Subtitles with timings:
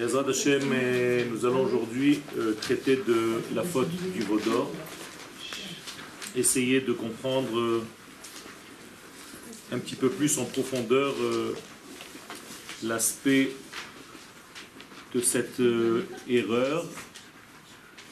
[0.00, 4.70] Euh, nous allons aujourd'hui euh, traiter de la faute du Vaudor,
[6.36, 7.82] essayer de comprendre euh,
[9.72, 11.14] un petit peu plus en profondeur
[12.84, 13.50] l'aspect
[15.14, 15.60] de cette
[16.28, 16.86] erreur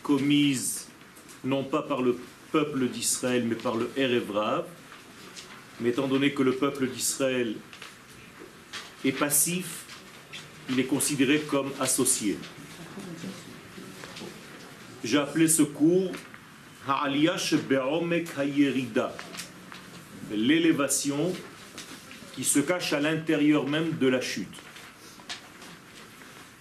[0.02, 0.88] commise
[1.44, 2.16] non pas par le
[2.50, 4.64] peuple d'Israël mais par le Erevrav,
[5.80, 7.54] mais étant donné que le peuple d'Israël
[9.04, 9.85] est passif,
[10.69, 12.37] il est considéré comme associé.
[15.03, 16.11] J'ai appelé ce cours
[20.31, 21.33] l'élévation
[22.33, 24.57] qui se cache à l'intérieur même de la chute.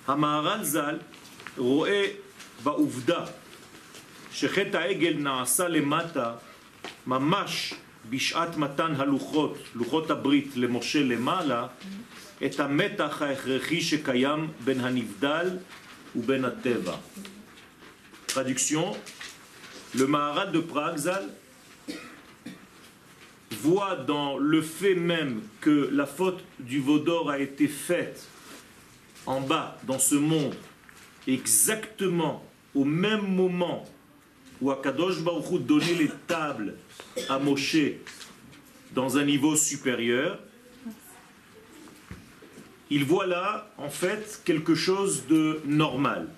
[0.08, 0.98] המהר"ל ז"ל
[1.56, 2.04] רואה
[2.64, 3.24] בעובדה
[4.32, 6.34] שחטא העגל נעשה למטה
[7.06, 7.74] ממש
[8.10, 11.66] בשעת מתן הלוחות, לוחות הברית למשה למעלה,
[12.46, 15.58] את המתח ההכרחי שקיים בין הנבדל
[16.16, 16.96] ובין הטבע.
[18.28, 18.96] Traduction,
[19.94, 21.28] le Maharat de Prague, Zal,
[23.50, 28.28] voit dans le fait même que la faute du Vaudor a été faite
[29.26, 30.54] en bas, dans ce monde,
[31.26, 33.84] exactement au même moment
[34.60, 36.74] où Akadosh Baruch Hu donnait les tables
[37.28, 37.76] à Moshe
[38.92, 40.38] dans un niveau supérieur,
[42.95, 46.29] il voit là, en fait, quelque chose de normal.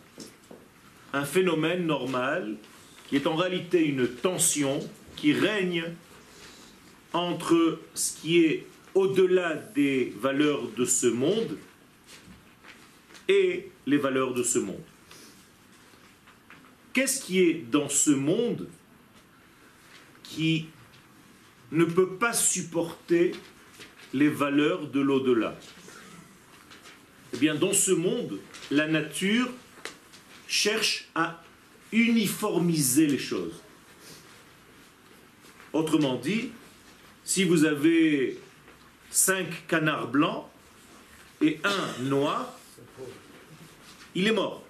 [1.14, 2.56] Un phénomène normal
[3.08, 4.80] qui est en réalité une tension
[5.16, 5.84] qui règne
[7.14, 11.60] entre ce qui est au-delà des valeurs de ce monde
[13.28, 14.82] et les valeurs de ce monde.
[16.92, 18.68] Qu'est-ce qui est dans ce monde
[20.24, 20.66] qui
[21.72, 23.34] ne peut pas supporter
[24.12, 25.56] les valeurs de l'au-delà?
[27.34, 28.40] Eh bien, dans ce monde,
[28.72, 29.50] la nature
[30.48, 31.44] cherche à
[31.92, 33.62] uniformiser les choses.
[35.74, 36.52] Autrement dit,
[37.24, 38.40] si vous avez
[39.10, 40.46] cinq canards blancs
[41.42, 42.58] et un noir,
[44.16, 44.64] il est mort.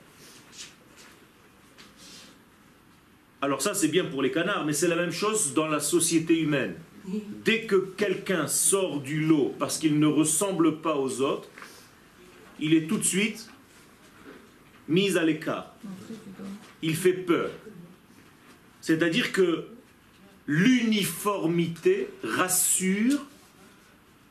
[3.41, 6.39] Alors ça c'est bien pour les canards, mais c'est la même chose dans la société
[6.39, 6.75] humaine.
[7.45, 11.47] Dès que quelqu'un sort du lot parce qu'il ne ressemble pas aux autres,
[12.59, 13.49] il est tout de suite
[14.87, 15.73] mis à l'écart.
[16.81, 17.49] Il fait peur.
[18.81, 19.65] C'est-à-dire que
[20.47, 23.25] l'uniformité rassure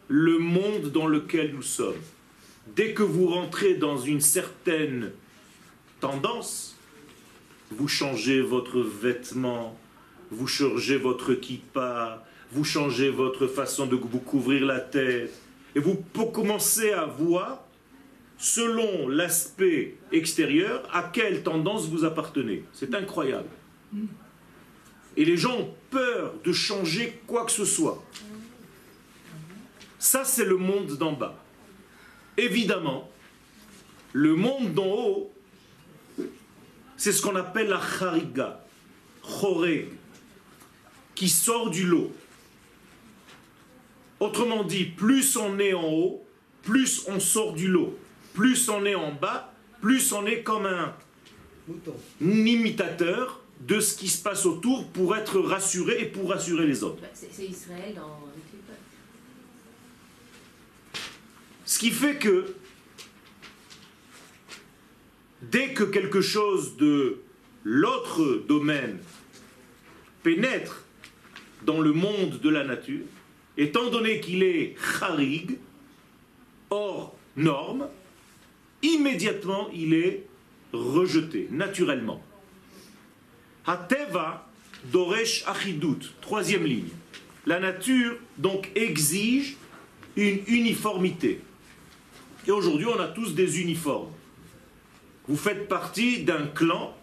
[0.08, 2.00] le monde dans lequel nous sommes.
[2.74, 5.12] Dès que vous rentrez dans une certaine
[6.00, 6.76] tendance,
[7.70, 9.78] vous changez votre vêtement,
[10.30, 15.32] vous changez votre kippa, vous changez votre façon de vous couvrir la tête,
[15.74, 15.96] et vous
[16.32, 17.65] commencez à voir
[18.38, 22.64] selon l'aspect extérieur, à quelle tendance vous appartenez.
[22.72, 23.48] C'est incroyable.
[25.16, 28.04] Et les gens ont peur de changer quoi que ce soit.
[29.98, 31.42] Ça, c'est le monde d'en bas.
[32.36, 33.10] Évidemment,
[34.12, 35.32] le monde d'en haut,
[36.98, 38.62] c'est ce qu'on appelle la chariga,
[39.22, 39.88] choreg,
[41.14, 42.12] qui sort du lot.
[44.20, 46.26] Autrement dit, plus on est en haut,
[46.62, 47.98] plus on sort du lot
[48.36, 50.94] plus on est en bas, plus on est comme un
[52.20, 57.02] imitateur de ce qui se passe autour pour être rassuré et pour rassurer les autres.
[57.14, 58.20] C'est Israël dans
[61.64, 62.54] Ce qui fait que
[65.42, 67.22] dès que quelque chose de
[67.64, 68.98] l'autre domaine
[70.22, 70.84] pénètre
[71.62, 73.06] dans le monde de la nature,
[73.56, 75.58] étant donné qu'il est charig,
[76.70, 77.88] hors norme,
[78.82, 80.26] immédiatement il est
[80.72, 82.22] rejeté, naturellement.
[83.66, 84.48] Hateva
[84.92, 86.88] doresh achidut, troisième ligne.
[87.46, 89.56] La nature donc exige
[90.16, 91.40] une uniformité.
[92.46, 94.10] Et aujourd'hui on a tous des uniformes.
[95.28, 96.96] Vous faites partie d'un clan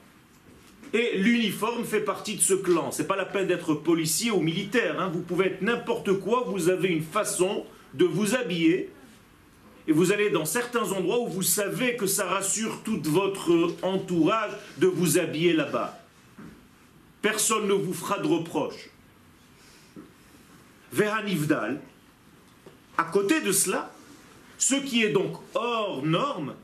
[0.93, 2.91] et l'uniforme fait partie de ce clan.
[2.91, 4.99] C'est pas la peine d'être policier ou militaire.
[4.99, 5.09] Hein.
[5.11, 6.45] Vous pouvez être n'importe quoi.
[6.47, 8.89] Vous avez une façon de vous habiller
[9.87, 14.51] et vous allez dans certains endroits où vous savez que ça rassure tout votre entourage
[14.77, 15.99] de vous habiller là-bas.
[17.21, 18.89] Personne ne vous fera de reproche.
[20.91, 21.81] Veranivdal,
[22.97, 23.91] à côté de cela,
[24.57, 26.55] ce qui est donc hors norme,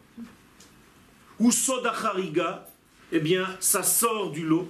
[1.40, 2.68] ou sodachariga,
[3.12, 4.70] eh bien, ça sort du lot.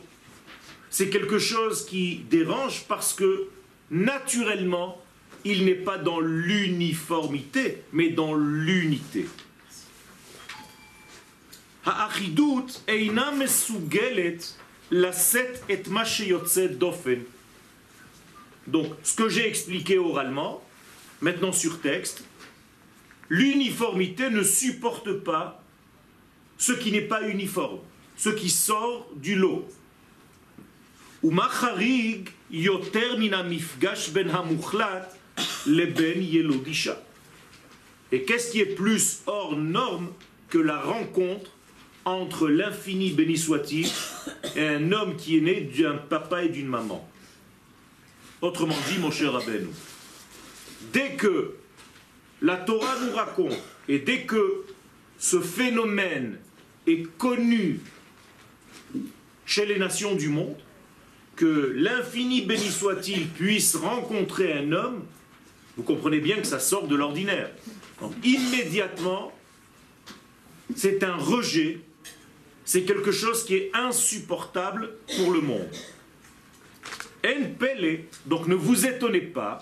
[0.90, 3.48] C'est quelque chose qui dérange parce que
[3.92, 5.02] naturellement,
[5.45, 9.27] il n'est pas dans l'uniformité, mais dans l'unité.
[11.85, 14.55] האחידות אינה מסוגלת
[14.91, 17.21] לשאת את מה שיוצא דופן.
[18.67, 20.65] Donc, ce que j'ai expliqué oralement,
[21.21, 22.25] maintenant sur texte,
[23.29, 25.63] l'uniformité ne supporte pas
[26.57, 27.81] ce qui n'est pas uniforme,
[28.17, 29.69] ce qui sort du lot.
[31.25, 35.15] ומה חריג יותר מן המפגש בין המוחלט
[35.66, 37.02] les Ben Yelodisha.
[38.12, 40.10] Et qu'est-ce qui est plus hors norme
[40.50, 41.52] que la rencontre
[42.06, 43.88] entre l'infini béni soit-il
[44.56, 47.08] et un homme qui est né d'un papa et d'une maman?
[48.42, 49.72] Autrement dit, mon cher Abenou,
[50.94, 51.56] dès que
[52.42, 53.58] la Torah nous raconte
[53.88, 54.66] et dès que
[55.18, 56.40] ce phénomène
[56.88, 57.82] est connu
[59.46, 60.56] chez les nations du monde,
[61.36, 65.06] que l'infini béni soit-il puisse rencontrer un homme,
[65.80, 67.52] vous comprenez bien que ça sort de l'ordinaire.
[68.02, 69.32] Donc immédiatement,
[70.76, 71.80] c'est un rejet,
[72.66, 75.70] c'est quelque chose qui est insupportable pour le monde.
[78.26, 79.60] Donc ne vous étonnez pas,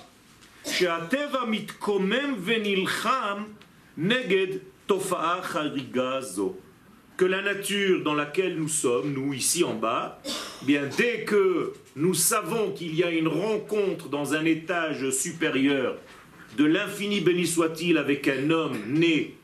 [7.17, 10.19] que la nature dans laquelle nous sommes, nous ici en bas,
[10.63, 15.97] bien dès que nous savons qu'il y a une rencontre dans un étage supérieur
[16.57, 19.35] de l'infini béni soit-il avec un homme né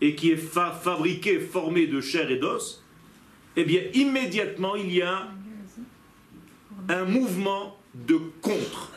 [0.00, 2.82] et qui est fabriqué, formé de chair et d'os,
[3.54, 5.28] eh bien immédiatement il y a
[6.88, 8.90] un mouvement de contre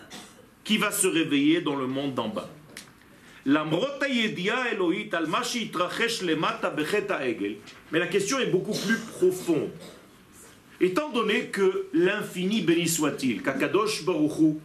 [0.64, 2.50] qui va se réveiller dans le monde d'en bas.
[3.46, 3.60] Mais
[8.00, 9.70] la question est beaucoup plus profonde.
[10.82, 14.60] Étant donné que l'infini béni soit-il, Kakadosh Baruchou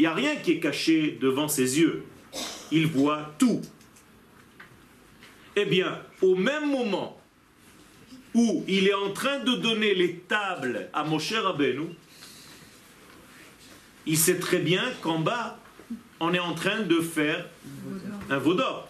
[0.00, 2.04] il n'y a rien qui est caché devant ses yeux.
[2.72, 3.60] Il voit tout.
[5.56, 7.20] Eh bien, au même moment
[8.32, 11.88] où il est en train de donner les tables à Moshe Rabbeinu,
[14.06, 15.58] il sait très bien qu'en bas,
[16.18, 17.46] on est en train de faire
[18.30, 18.88] un veau d'or.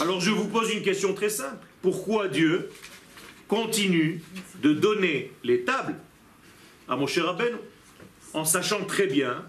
[0.00, 1.66] Alors je vous pose une question très simple.
[1.82, 2.70] Pourquoi Dieu
[3.46, 4.22] continue
[4.62, 5.96] de donner les tables
[6.88, 7.58] à Moshe Rabbeinu?
[8.36, 9.42] En sachant très bien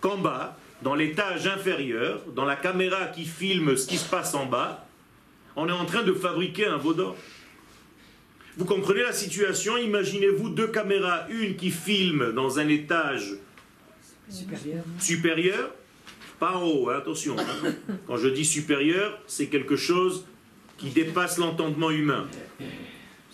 [0.00, 4.46] qu'en bas, dans l'étage inférieur, dans la caméra qui filme ce qui se passe en
[4.46, 4.86] bas,
[5.56, 7.16] on est en train de fabriquer un veau d'or.
[8.56, 9.76] Vous comprenez la situation?
[9.76, 13.34] Imaginez-vous deux caméras, une qui filme dans un étage
[14.28, 14.84] Supérieur.
[14.98, 15.70] supérieur,
[16.40, 17.36] pas en haut, hein, attention.
[18.06, 20.26] Quand je dis supérieur, c'est quelque chose
[20.78, 22.26] qui dépasse l'entendement humain.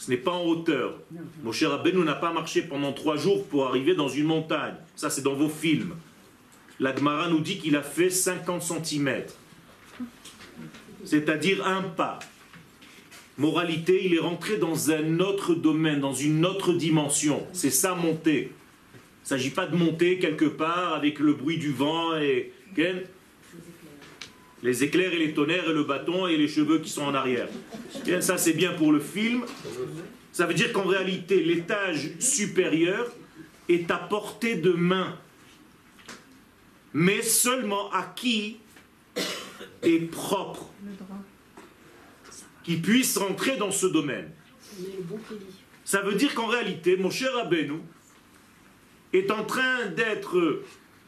[0.01, 0.95] Ce n'est pas en hauteur.
[1.43, 4.75] Mon cher Rabbeinu n'a pas marché pendant trois jours pour arriver dans une montagne.
[4.97, 5.95] Ça, c'est dans vos films.
[6.81, 9.25] La Gemara nous dit qu'il a fait 50 cm.
[11.05, 12.19] C'est-à-dire un pas.
[13.37, 17.47] Moralité, il est rentré dans un autre domaine, dans une autre dimension.
[17.53, 18.53] C'est ça monter.
[18.95, 22.55] Il ne s'agit pas de monter quelque part avec le bruit du vent et
[24.63, 27.49] les éclairs et les tonnerres et le bâton et les cheveux qui sont en arrière.
[28.05, 29.45] Ken, ça c'est bien pour le film.
[30.33, 33.11] Ça veut dire qu'en réalité, l'étage supérieur
[33.69, 35.17] est à portée de main.
[36.93, 38.59] Mais seulement à qui
[39.83, 40.71] est propre,
[42.65, 44.31] qui puisse rentrer dans ce domaine.
[45.85, 47.81] Ça veut dire qu'en réalité, mon cher Abenu
[49.13, 50.63] est en train d'être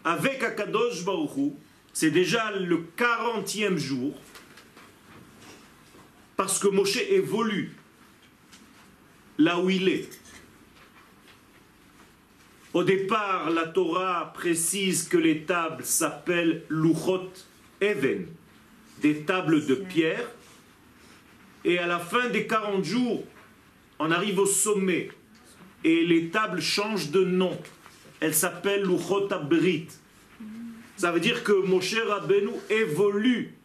[0.05, 1.57] avec Akadosh Baruchou,
[1.93, 4.15] c'est déjà le 40e jour,
[6.37, 7.75] parce que Moshe évolue
[9.39, 10.09] là où il est.
[12.73, 17.31] Au départ, la Torah précise que les tables s'appellent Luchot
[17.83, 18.27] Even,
[19.01, 20.27] des tables de pierre,
[21.65, 23.25] et à la fin des 40 jours,
[23.99, 25.11] on arrive au sommet,
[25.85, 27.57] et les tables changent de nom.
[28.21, 29.89] Elles s'appellent Luchot Abrit.
[31.03, 33.57] Ça veut dire que Moshe Rabbeinu évolue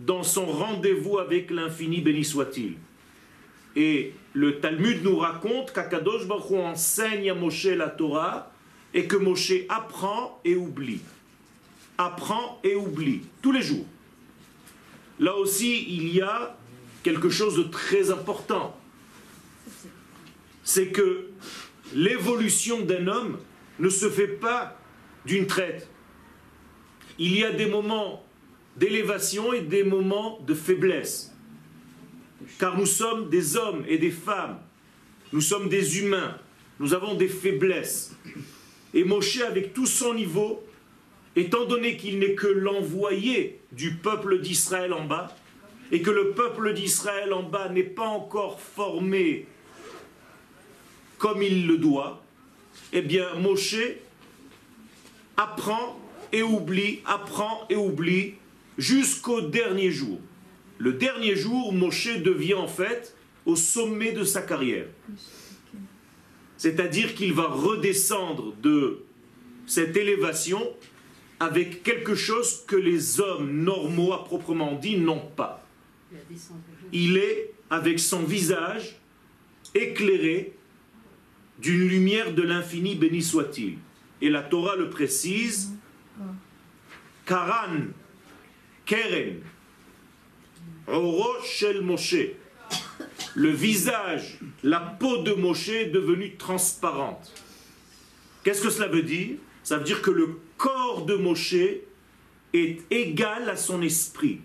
[0.00, 2.74] dans son rendez-vous avec l'infini, béni soit-il.
[3.76, 8.52] Et le Talmud nous raconte qu'Akadosh Baruch enseigne à Moshe la Torah
[8.92, 11.00] et que Moshe apprend et oublie.
[11.96, 13.86] Apprend et oublie, tous les jours.
[15.20, 16.58] Là aussi, il y a
[17.04, 18.76] quelque chose de très important.
[20.64, 21.28] C'est que
[21.94, 23.38] l'évolution d'un homme
[23.78, 24.76] ne se fait pas
[25.24, 25.88] d'une traite.
[27.18, 28.22] Il y a des moments
[28.76, 31.34] d'élévation et des moments de faiblesse.
[32.58, 34.58] Car nous sommes des hommes et des femmes.
[35.32, 36.38] Nous sommes des humains.
[36.78, 38.14] Nous avons des faiblesses.
[38.92, 40.62] Et Moshe, avec tout son niveau,
[41.34, 45.34] étant donné qu'il n'est que l'envoyé du peuple d'Israël en bas,
[45.92, 49.46] et que le peuple d'Israël en bas n'est pas encore formé
[51.18, 52.22] comme il le doit,
[52.92, 53.76] eh bien Moshe
[55.36, 55.98] apprend
[56.32, 58.34] et oublie, apprend et oublie
[58.78, 60.18] jusqu'au dernier jour.
[60.78, 63.14] Le dernier jour, Moshe devient en fait
[63.46, 64.86] au sommet de sa carrière.
[66.56, 69.04] C'est-à-dire qu'il va redescendre de
[69.66, 70.62] cette élévation
[71.38, 75.66] avec quelque chose que les hommes normaux à proprement dit n'ont pas.
[76.92, 78.96] Il est avec son visage
[79.74, 80.54] éclairé
[81.60, 83.78] d'une lumière de l'infini, béni soit-il.
[84.22, 85.75] Et la Torah le précise,
[87.26, 87.88] Karan,
[88.86, 89.42] Keren,
[90.86, 92.30] Oro Shel Moshe.
[93.34, 97.32] Le visage, la peau de Moshe est devenue transparente.
[98.42, 99.36] Qu'est-ce que cela veut dire?
[99.62, 101.54] Ça veut dire que le corps de Moshe
[102.54, 104.40] est égal à son esprit.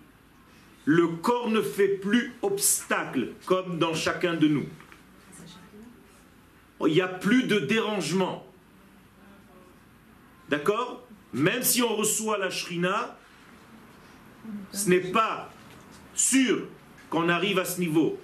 [0.85, 4.65] Le corps ne fait plus obstacle, comme dans chacun de nous.
[6.87, 8.45] Il n'y a plus de dérangement.
[10.49, 11.00] D'accord?
[11.33, 13.17] Même si on reçoit la shrina,
[14.71, 15.51] ce n'est pas
[16.13, 16.67] sûr
[17.09, 18.19] qu'on arrive à ce niveau.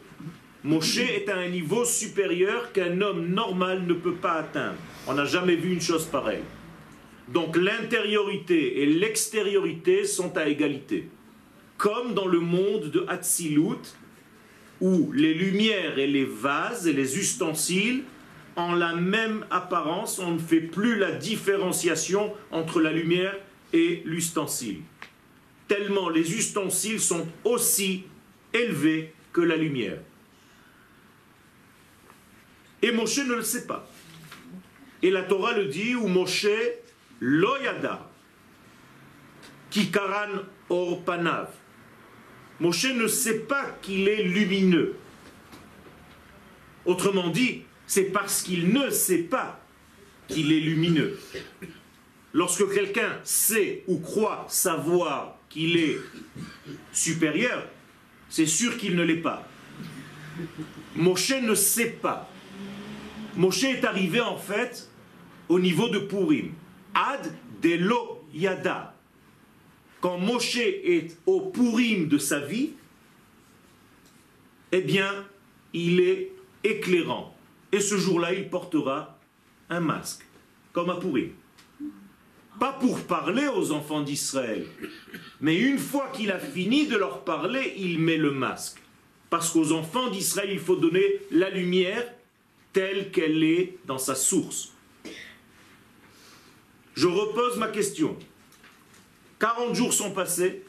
[0.63, 4.77] Moshe est à un niveau supérieur qu'un homme normal ne peut pas atteindre.
[5.07, 6.43] On n'a jamais vu une chose pareille.
[7.29, 11.09] Donc l'intériorité et l'extériorité sont à égalité.
[11.77, 13.95] Comme dans le monde de Hatzilut,
[14.81, 18.03] où les lumières et les vases et les ustensiles
[18.57, 23.35] ont la même apparence, on ne fait plus la différenciation entre la lumière
[23.71, 24.81] et l'ustensile.
[25.67, 28.05] Tellement les ustensiles sont aussi
[28.53, 29.99] élevés que la lumière.
[32.81, 33.87] Et Moshe ne le sait pas.
[35.03, 36.47] Et la Torah le dit, ou Moshe
[37.19, 38.09] loyada,
[39.69, 41.49] kikaran or panav.
[42.59, 44.95] Moshe ne sait pas qu'il est lumineux.
[46.85, 49.60] Autrement dit, c'est parce qu'il ne sait pas
[50.27, 51.17] qu'il est lumineux.
[52.34, 55.98] Lorsque quelqu'un sait ou croit savoir qu'il est
[56.91, 57.65] supérieur,
[58.29, 59.48] c'est sûr qu'il ne l'est pas.
[60.96, 62.29] Moshe ne sait pas.
[63.36, 64.89] Moshe est arrivé en fait
[65.48, 66.53] au niveau de Purim.
[66.94, 68.94] Ad Delo Yada.
[70.01, 72.72] Quand Moshe est au Purim de sa vie,
[74.72, 75.25] eh bien,
[75.74, 76.32] il est
[76.63, 77.37] éclairant.
[77.71, 79.19] Et ce jour-là, il portera
[79.69, 80.25] un masque,
[80.74, 81.31] comme à Purim.
[82.59, 84.65] Pas pour parler aux enfants d'Israël,
[85.41, 88.81] mais une fois qu'il a fini de leur parler, il met le masque.
[89.29, 92.12] Parce qu'aux enfants d'Israël, il faut donner la lumière
[92.74, 94.74] telle qu'elle est dans sa source.
[96.95, 98.17] Je repose ma question.
[99.39, 100.63] 40 jours sont passés,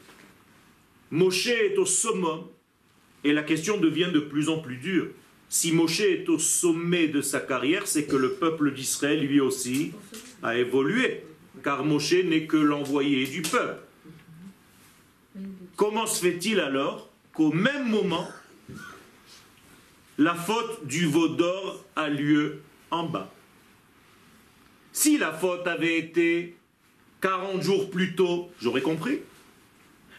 [1.09, 2.45] Moshe est au summum,
[3.23, 5.07] et la question devient de plus en plus dure.
[5.51, 9.93] Si Moshe est au sommet de sa carrière, c'est que le peuple d'Israël, lui aussi,
[10.43, 11.23] a évolué,
[11.63, 13.81] car Moshe n'est que l'envoyé du peuple.
[15.75, 18.27] Comment se fait-il alors qu'au même moment,
[20.19, 23.33] la faute du veau d'or a lieu en bas?
[24.91, 26.57] Si la faute avait été
[27.21, 29.21] 40 jours plus tôt, j'aurais compris.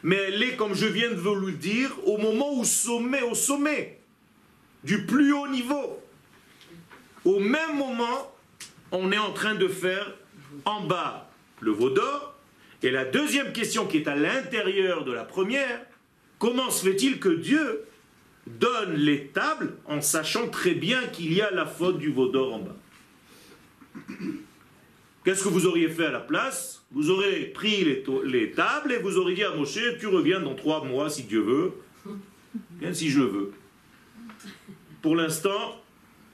[0.03, 3.35] Mais elle est, comme je viens de vous le dire, au moment où sommet, au
[3.35, 4.00] sommet,
[4.85, 6.01] du plus haut niveau.
[7.25, 8.35] Au même moment,
[8.93, 10.15] on est en train de faire
[10.65, 12.35] en bas le veau d'or.
[12.83, 15.81] Et la deuxième question qui est à l'intérieur de la première,
[16.39, 17.85] comment se fait-il que Dieu
[18.47, 22.55] donne les tables en sachant très bien qu'il y a la faute du veau d'or
[22.55, 22.77] en bas?
[25.25, 26.83] Qu'est-ce que vous auriez fait à la place?
[26.93, 30.83] Vous aurez pris les, tables et vous auriez dit à Moshe, tu reviens dans trois
[30.85, 31.73] mois si Dieu veut.
[32.81, 33.53] Bien si je veux.
[35.03, 35.77] Pour l'instant,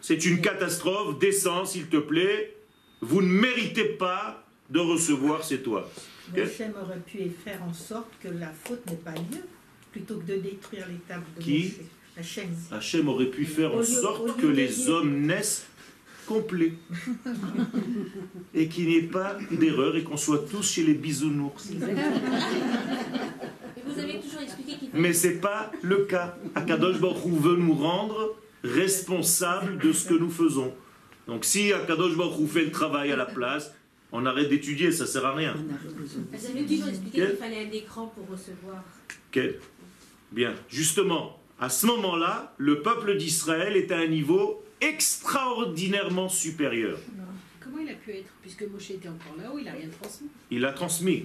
[0.00, 1.18] c'est une catastrophe.
[1.18, 2.56] Descends, s'il te plaît.
[3.00, 5.88] Vous ne méritez pas de recevoir ces toits.
[6.34, 9.44] Moshe aurait pu faire en sorte que la faute n'ait pas lieu,
[9.92, 11.74] plutôt que de détruire les tables de Qui
[12.16, 13.08] Hachem.
[13.08, 15.66] aurait pu faire en sorte que les hommes naissent
[16.26, 16.72] complets
[18.54, 21.68] et qu'il n'y ait pas d'erreur et qu'on soit tous chez les bisounours.
[24.94, 26.36] Mais ce n'est pas le cas.
[26.54, 30.74] Akadosh Baruch veut nous rendre responsables de ce que nous faisons.
[31.26, 33.72] Donc si Akadosh Baruch fait le travail à la place,
[34.12, 35.54] on arrête d'étudier, ça ne sert à rien.
[36.36, 38.82] Ça veut toujours expliquer qu'il fallait un écran pour recevoir.
[40.32, 46.98] Bien, justement, à ce moment-là, le peuple d'Israël est à un niveau extraordinairement supérieur.
[47.60, 50.28] Comment il a pu être Puisque Moshe était encore là-haut, il n'a rien transmis.
[50.50, 51.24] Il a transmis.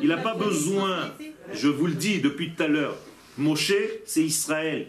[0.00, 1.12] il n'a pas besoin,
[1.52, 2.96] je vous le dis depuis tout à l'heure,
[3.36, 3.72] Moshe,
[4.04, 4.86] c'est Israël.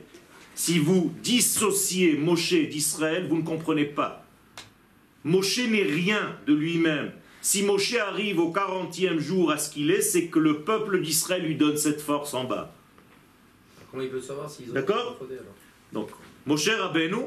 [0.55, 4.25] Si vous dissociez Moshe d'Israël, vous ne comprenez pas.
[5.23, 7.11] Moshe n'est rien de lui-même.
[7.41, 11.43] Si Moshe arrive au 40e jour à ce qu'il est, c'est que le peuple d'Israël
[11.43, 12.73] lui donne cette force en bas.
[13.91, 15.19] Comment il peut savoir s'ils ont D'accord
[15.91, 16.09] Donc,
[16.45, 17.25] Moshe Rabbeinu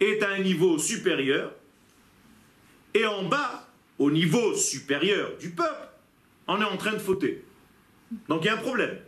[0.00, 1.52] est à un niveau supérieur,
[2.94, 5.88] et en bas, au niveau supérieur du peuple,
[6.48, 7.44] on est en train de fauter.
[8.28, 8.98] Donc il y a un problème.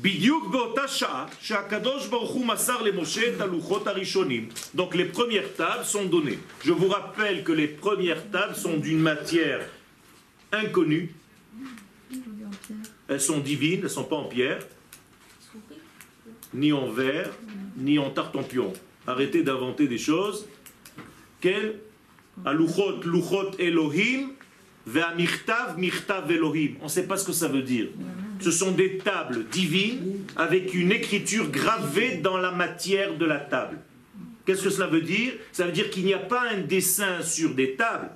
[0.00, 4.48] בדיוק באותה שעה שהקדוש ברוך הוא מסר למשה את הלוחות הראשונים.
[4.74, 6.38] Donc les premières tables sont données.
[6.64, 9.60] Je vous rappelle que les premières tables sont d'une matière
[10.52, 11.14] inconnue.
[13.08, 14.60] Elles sont divines, elles ne sont pas en pierre,
[16.54, 17.30] ni en verre,
[17.76, 18.72] ni en tartempion.
[19.06, 20.46] Arrêtez d'inventer des choses.
[21.40, 21.80] Quel
[22.44, 24.30] Aluchot, luchot Elohim,
[24.86, 26.76] ve'amirtav, mirtav Elohim.
[26.80, 27.88] On ne sait pas ce que ça veut dire.
[28.39, 33.79] Ce sont des tables divines avec une écriture gravée dans la matière de la table.
[34.45, 35.33] Qu'est-ce que cela veut dire?
[35.51, 38.11] Ça veut dire qu'il n'y a pas un dessin sur des tables.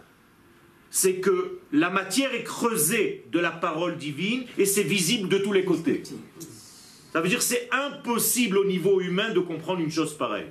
[0.89, 5.53] C'est que la matière est creusée de la parole divine et c'est visible de tous
[5.53, 6.03] les côtés.
[7.13, 10.47] Ça veut dire que c'est impossible au niveau humain de comprendre une chose pareille.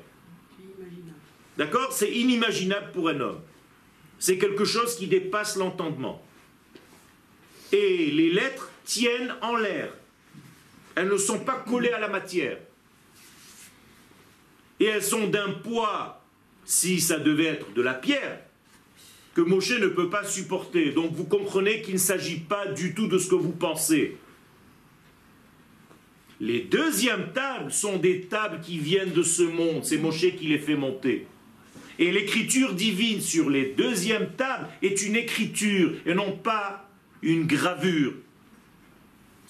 [1.56, 1.92] D'accord?
[1.92, 3.40] C'est inimaginable pour un homme.
[4.18, 6.22] C'est quelque chose qui dépasse l'entendement.
[7.72, 9.92] Et les lettres tiennent en l'air.
[10.96, 12.58] Elles ne sont pas collées à la matière.
[14.80, 16.24] Et elles sont d'un poids,
[16.64, 18.40] si ça devait être de la pierre,
[19.34, 20.90] que Moshe ne peut pas supporter.
[20.90, 24.16] Donc vous comprenez qu'il ne s'agit pas du tout de ce que vous pensez.
[26.40, 29.84] Les deuxièmes tables sont des tables qui viennent de ce monde.
[29.84, 31.28] C'est Moshe qui les fait monter.
[32.00, 36.90] Et l'écriture divine sur les deuxièmes tables est une écriture et non pas
[37.22, 38.14] une gravure.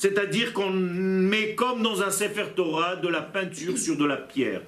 [0.01, 4.63] C'est-à-dire qu'on met comme dans un Sefer Torah de la peinture sur de la pierre.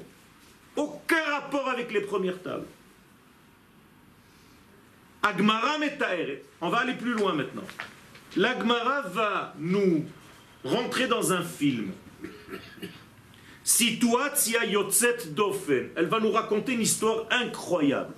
[0.76, 2.66] Aucun rapport avec les premières tables.
[5.22, 6.42] Agmara Metaeret.
[6.61, 7.64] On va aller plus loin maintenant.
[8.37, 10.04] L'Agmara va nous
[10.64, 11.92] rentrer dans un film.
[13.64, 15.88] Situatia Yotzet Dofen.
[15.96, 18.12] Elle va nous raconter une histoire incroyable.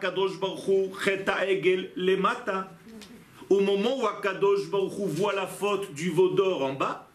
[0.00, 2.70] Kadosh Baruch Hu chet ha'egel lemata.
[3.50, 7.08] Au moment où Akadosh Baruch voit la faute du veau d'or en bas,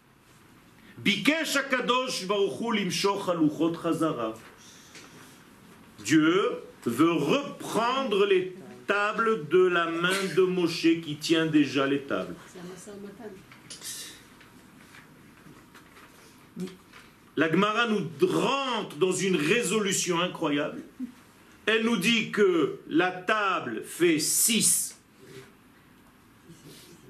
[0.98, 4.34] Bikesh Akadosh Baruch Hu limshoch haluchot chazara.
[6.04, 12.34] Dieu veut reprendre les tables de la main de Moshe qui tient déjà les tables.
[17.36, 20.82] La Gemara nous rentre dans une résolution incroyable.
[21.66, 24.97] Elle nous dit que la table fait 6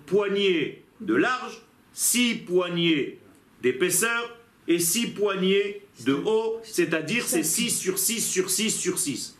[0.08, 1.60] poignées de large,
[1.92, 3.18] 6 poignées
[3.62, 9.36] d'épaisseur et 6 poignées de haut, c'est-à-dire c'est 6 sur 6 sur 6 sur 6,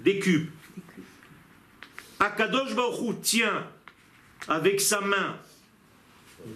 [0.00, 0.48] des cubes.
[2.20, 3.66] Akadosh Baruch Hu tient
[4.48, 5.38] avec sa main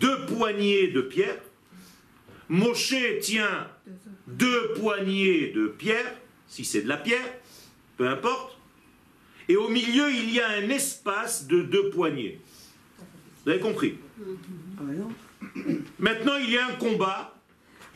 [0.00, 1.38] deux poignées de pierre.
[2.48, 3.68] Moshe tient
[4.26, 6.14] deux poignées de pierre,
[6.48, 7.32] si c'est de la pierre,
[7.96, 8.58] peu importe.
[9.48, 12.40] Et au milieu, il y a un espace de deux poignées.
[13.44, 13.94] Vous avez compris
[15.98, 17.34] Maintenant, il y a un combat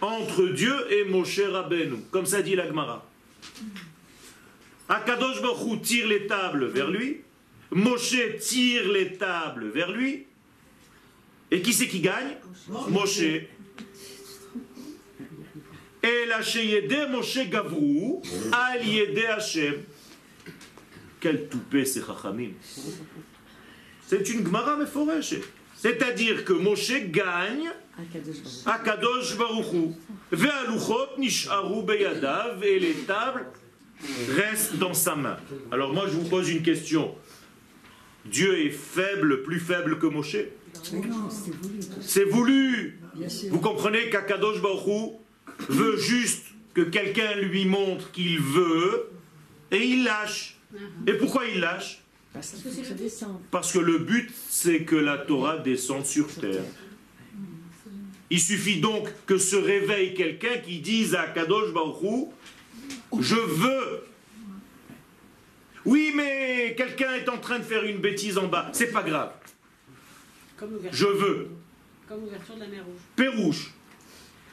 [0.00, 3.06] entre Dieu et Moshe Rabbeinu, comme ça dit l'Agmara.
[4.88, 7.22] Akadosh Baruch tire les tables vers lui,
[7.70, 10.26] Moshe tire les tables vers lui,
[11.50, 12.36] et qui c'est qui gagne?
[12.88, 13.20] Moshe.
[16.02, 19.76] Et la Sheyede Moshe Gavrou, Al Yede Hashem.
[21.20, 22.50] Quel toupet c'est Chachamim.
[24.06, 25.34] C'est une Gemara Meforeshe.
[25.76, 27.70] C'est-à-dire que Moshe gagne
[28.64, 29.94] Akadosh Baruchu.
[30.32, 33.46] Ve'aluchot nish'aru beyadav et les tables
[34.30, 35.36] restent dans sa main.
[35.70, 37.14] Alors moi je vous pose une question.
[38.24, 40.36] Dieu est faible, plus faible que Moshe?
[42.00, 43.00] C'est voulu.
[43.50, 45.16] Vous comprenez qu'Akadosh Baruchu
[45.68, 49.10] veut juste que quelqu'un lui montre qu'il veut
[49.70, 50.58] et il lâche.
[51.06, 52.02] Et pourquoi il lâche?
[53.50, 56.64] Parce que le but, c'est que la Torah descende sur terre.
[58.28, 62.30] Il suffit donc que se réveille quelqu'un qui dise à Kadosh Baruch
[63.20, 64.02] je veux.
[65.84, 68.70] Oui, mais quelqu'un est en train de faire une bêtise en bas.
[68.72, 69.32] C'est pas grave.
[70.90, 71.50] Je veux.
[72.08, 73.00] Comme l'ouverture de la mer Rouge.
[73.14, 73.70] Pérouche.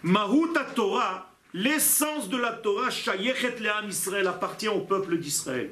[0.04, 5.72] Mahut Torah, l'essence de la Torah, Shayechet Le'am Israël, appartient au peuple d'Israël.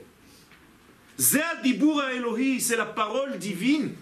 [1.18, 3.94] C'est la parole divine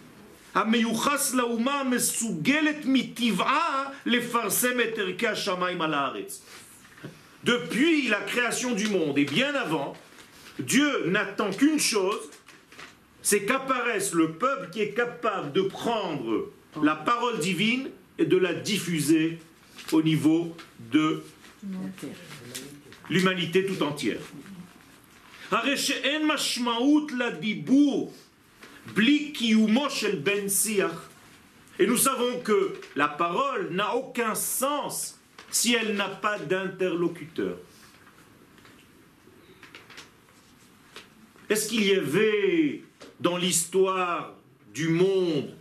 [7.43, 9.95] Depuis la création du monde et bien avant,
[10.59, 12.29] Dieu n'attend qu'une chose,
[13.21, 18.53] c'est qu'apparaisse le peuple qui est capable de prendre la parole divine et de la
[18.53, 19.39] diffuser
[19.91, 20.55] au niveau
[20.91, 21.23] de
[23.09, 24.19] l'humanité tout entière.
[31.79, 35.17] Et nous savons que la parole n'a aucun sens
[35.49, 37.57] si elle n'a pas d'interlocuteur.
[41.49, 42.83] Est-ce qu'il y avait
[43.19, 44.35] dans l'histoire
[44.71, 45.55] du monde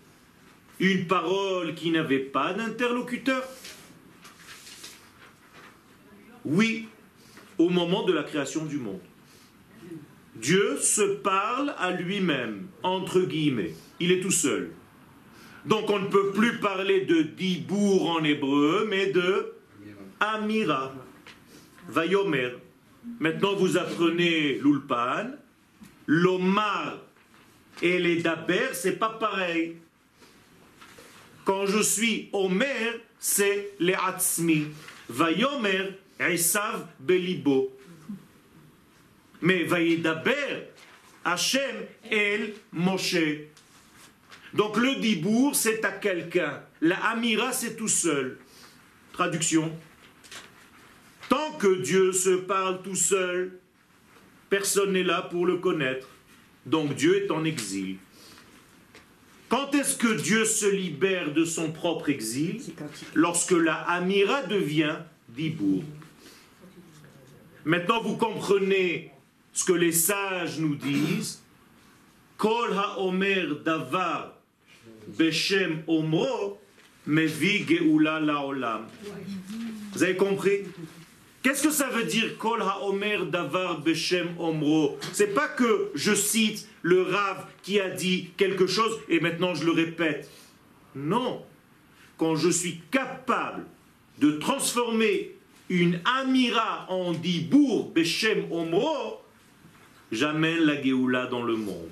[0.81, 3.43] une parole qui n'avait pas d'interlocuteur?
[6.45, 6.89] Oui,
[7.57, 9.01] au moment de la création du monde.
[10.41, 13.75] Dieu se parle à lui-même, entre guillemets.
[13.99, 14.71] Il est tout seul.
[15.65, 19.53] Donc on ne peut plus parler de dibour en hébreu, mais de
[20.21, 20.95] amira,
[21.89, 22.53] vayomer.
[23.19, 25.33] Maintenant vous apprenez l'ulpan,
[26.07, 26.99] l'omar
[27.83, 29.77] et les daber, c'est pas pareil.
[31.45, 34.67] Quand je suis omer, c'est les atzmi.
[35.09, 37.71] Vayomer, esav belibo.
[39.41, 40.69] Mais vayedaber,
[41.25, 43.47] Hachem el Moshe.
[44.55, 46.63] Donc le dibour, c'est à quelqu'un.
[46.81, 48.39] La amira, c'est tout seul.
[49.13, 49.73] Traduction.
[51.29, 53.59] Tant que Dieu se parle tout seul,
[54.49, 56.09] personne n'est là pour le connaître.
[56.65, 57.99] Donc Dieu est en exil.
[59.49, 62.61] Quand est-ce que Dieu se libère de son propre exil?
[63.15, 64.97] Lorsque la Amira devient
[65.29, 65.85] Dibour.
[67.65, 69.13] Maintenant, vous comprenez
[69.59, 71.43] ce que les sages nous disent.
[72.37, 74.35] Kol ha-omer davar
[75.19, 76.61] beshem omro
[77.09, 78.87] mevi geula laolam.
[79.93, 80.61] Vous avez compris?
[81.43, 86.69] Qu'est-ce que ça veut dire Kol ha-omer davar beshem omro C'est pas que je cite
[86.83, 90.31] le Rav qui a dit quelque chose et maintenant je le répète.
[90.95, 91.43] Non.
[92.17, 93.65] Quand je suis capable
[94.21, 95.35] de transformer
[95.69, 99.25] une amira en dibour beshem omro,
[100.13, 101.91] j'amène la Géoula dans le monde.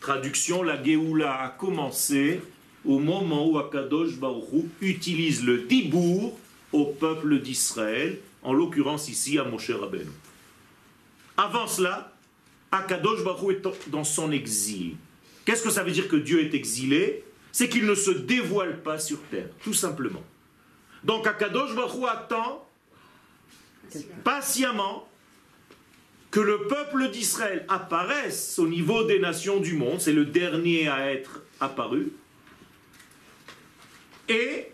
[0.00, 2.40] Traduction, la Géoula a commencé
[2.84, 6.38] au moment où Akadosh Baruch utilise le dibour
[6.72, 10.10] au peuple d'Israël, en l'occurrence ici à Moshe Rabbeinu.
[11.36, 12.12] Avant cela,
[12.72, 14.96] Akadosh Baruch est dans son exil.
[15.44, 17.24] Qu'est-ce que ça veut dire que Dieu est exilé?
[17.52, 20.22] C'est qu'il ne se dévoile pas sur terre, tout simplement.
[21.04, 22.66] Donc Akadosh Baruch attend
[24.24, 25.08] patiemment
[26.32, 31.12] que le peuple d'Israël apparaisse au niveau des nations du monde, c'est le dernier à
[31.12, 32.10] être apparu,
[34.30, 34.68] et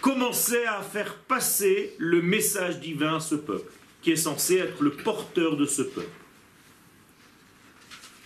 [0.00, 4.92] commencer à faire passer le message divin à ce peuple, qui est censé être le
[4.92, 6.08] porteur de ce peuple.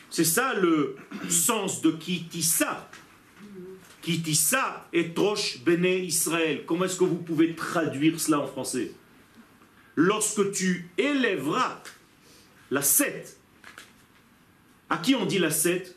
[0.08, 0.96] C'est ça le
[1.28, 2.88] sens de Kitissa.
[4.02, 6.62] Kitissa et Troche Béné Israël.
[6.64, 8.92] Comment est-ce que vous pouvez traduire cela en français?
[9.96, 11.82] Lorsque tu élèveras
[12.70, 13.38] la 7.
[14.88, 15.96] À qui on dit la 7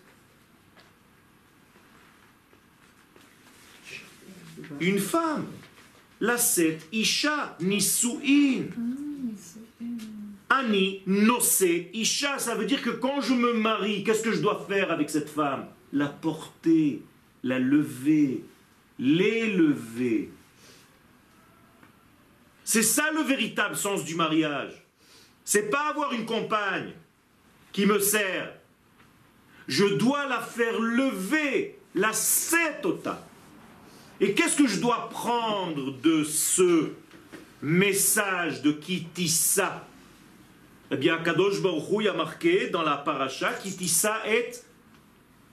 [4.79, 5.45] Une femme.
[6.21, 8.65] La 7, Isha, Nisu'in.
[10.49, 14.65] Ani, Nose, Isha, ça veut dire que quand je me marie, qu'est-ce que je dois
[14.67, 15.67] faire avec cette femme?
[15.93, 17.01] La porter,
[17.43, 18.43] la lever,
[18.97, 20.29] l'élever.
[22.63, 24.78] C'est ça le véritable sens du mariage.
[25.43, 26.91] C'est pas avoir une compagne
[27.71, 28.53] qui me sert.
[29.67, 33.25] Je dois la faire lever, la setota.
[34.19, 36.91] Et qu'est-ce que je dois prendre de ce
[37.61, 39.87] message de Kitissa?
[40.91, 44.65] Eh bien, Kadosh Baruch a marqué dans la paracha Kitissa est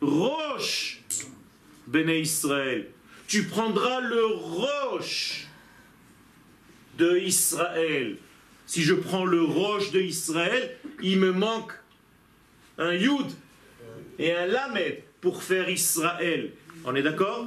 [0.01, 1.03] roche,
[1.87, 2.89] Béné Israël.
[3.29, 5.47] Tu prendras le roche
[6.97, 8.19] de Israël.
[8.67, 11.73] Si je prends le roche de Israël, il me manque
[12.79, 13.27] un Yud
[14.19, 16.51] et un Lamed pour faire Israël.
[16.85, 17.47] On est d'accord?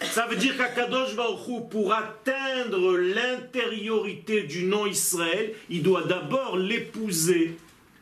[0.00, 7.56] Ça veut dire qu'Akadosh Baruch pour atteindre l'intériorité du nom Israël, il doit d'abord l'épouser.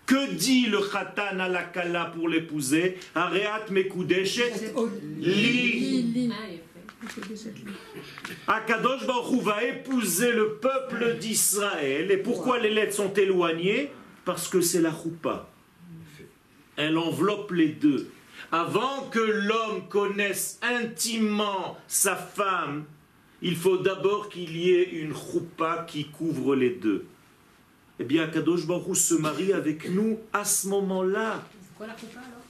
[0.07, 2.99] Que dit le Khatan à la Kala pour l'épouser?
[3.15, 4.73] Areat Mekudeshet
[5.19, 6.31] Li.
[8.47, 12.11] Akadosh Baruch va épouser le peuple d'Israël.
[12.11, 13.91] Et pourquoi les lettres sont éloignées?
[14.25, 15.49] Parce que c'est la choupa.
[16.77, 18.11] Elle enveloppe les deux.
[18.53, 22.85] Avant que l'homme connaisse intimement sa femme,
[23.43, 27.07] il faut d'abord qu'il y ait une choupa qui couvre les deux.
[27.99, 31.43] Eh bien, Kadosh Baruch se marie avec nous à ce moment-là.
[31.69, 32.50] Pourquoi la choupa alors?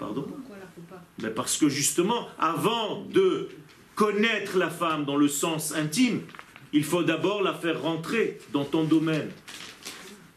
[0.00, 3.48] Pardon Pourquoi la choupa Mais Parce que justement, avant de
[3.94, 6.22] connaître la femme dans le sens intime,
[6.72, 9.30] il faut d'abord la faire rentrer dans ton domaine.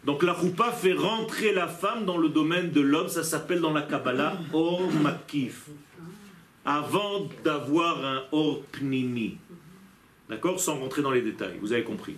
[0.04, 3.72] Donc la roupa fait rentrer la femme dans le domaine de l'homme, ça s'appelle dans
[3.72, 5.68] la Kabbalah Or Makif.
[6.66, 9.38] Avant d'avoir un Or Pnimi.
[10.30, 12.18] D'accord Sans rentrer dans les détails, vous avez compris.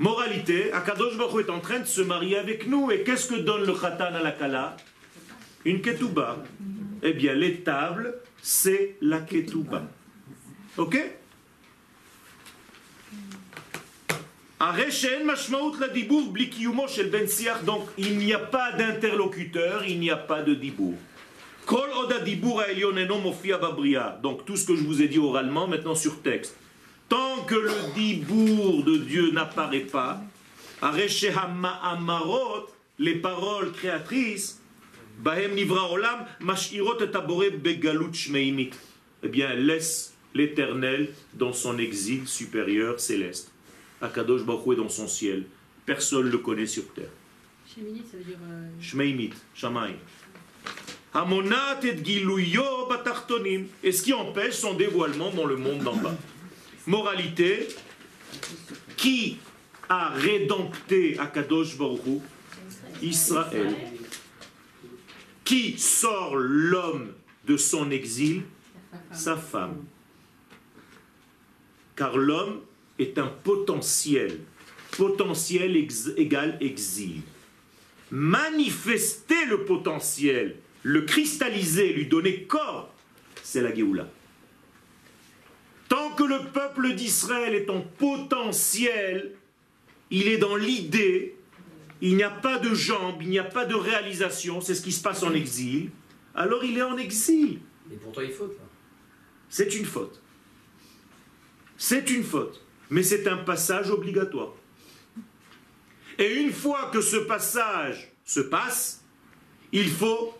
[0.00, 2.90] Moralité, Akadosh Baruch est en train de se marier avec nous.
[2.90, 4.76] Et qu'est-ce que donne le Khatan à la Kala?
[5.64, 6.44] Une ketouba.
[7.02, 9.82] Eh bien, les tables, c'est la ketouba.
[10.76, 10.98] Ok?
[17.64, 20.94] Donc il n'y a pas d'interlocuteur, il n'y a pas de dibour.
[24.22, 26.56] Donc tout ce que je vous ai dit oralement, maintenant sur texte.
[27.08, 30.22] Tant que le dibour de Dieu n'apparaît pas,
[32.98, 34.60] les paroles créatrices,
[39.22, 43.50] eh bien, laisse l'éternel dans son exil supérieur céleste.
[44.00, 45.44] Akadosh Baruch est dans son ciel.
[45.86, 47.10] Personne ne le connaît sur terre.
[47.74, 48.36] Sheminit, ça veut dire.
[48.42, 49.30] euh, Shmeimit.
[51.14, 53.66] Hamonat et giluyo batartonim.
[53.82, 56.16] Et ce qui empêche son dévoilement dans le monde d'en bas.
[56.86, 57.68] Moralité,
[58.96, 59.38] qui
[59.88, 62.20] a rédempté Akadosh Baruch
[63.00, 63.74] Israël.
[65.44, 67.12] Qui sort l'homme
[67.46, 68.42] de son exil
[69.12, 69.84] Sa femme.
[71.96, 72.60] Car l'homme
[72.98, 74.40] est un potentiel.
[74.96, 77.20] Potentiel ex- égale exil.
[78.10, 82.92] Manifester le potentiel, le cristalliser, lui donner corps,
[83.42, 84.08] c'est la Géoula.
[85.88, 89.32] Tant que le peuple d'Israël est en potentiel,
[90.10, 91.34] il est dans l'idée,
[92.04, 94.92] il n'y a pas de jambes, il n'y a pas de réalisation, c'est ce qui
[94.92, 95.90] se passe en exil,
[96.34, 97.60] alors il est en exil.
[97.90, 98.46] Et pourtant, il faut.
[98.46, 98.52] là.
[99.48, 100.20] C'est une faute.
[101.78, 102.60] C'est une faute.
[102.90, 104.52] Mais c'est un passage obligatoire.
[106.18, 109.02] Et une fois que ce passage se passe,
[109.72, 110.34] il faut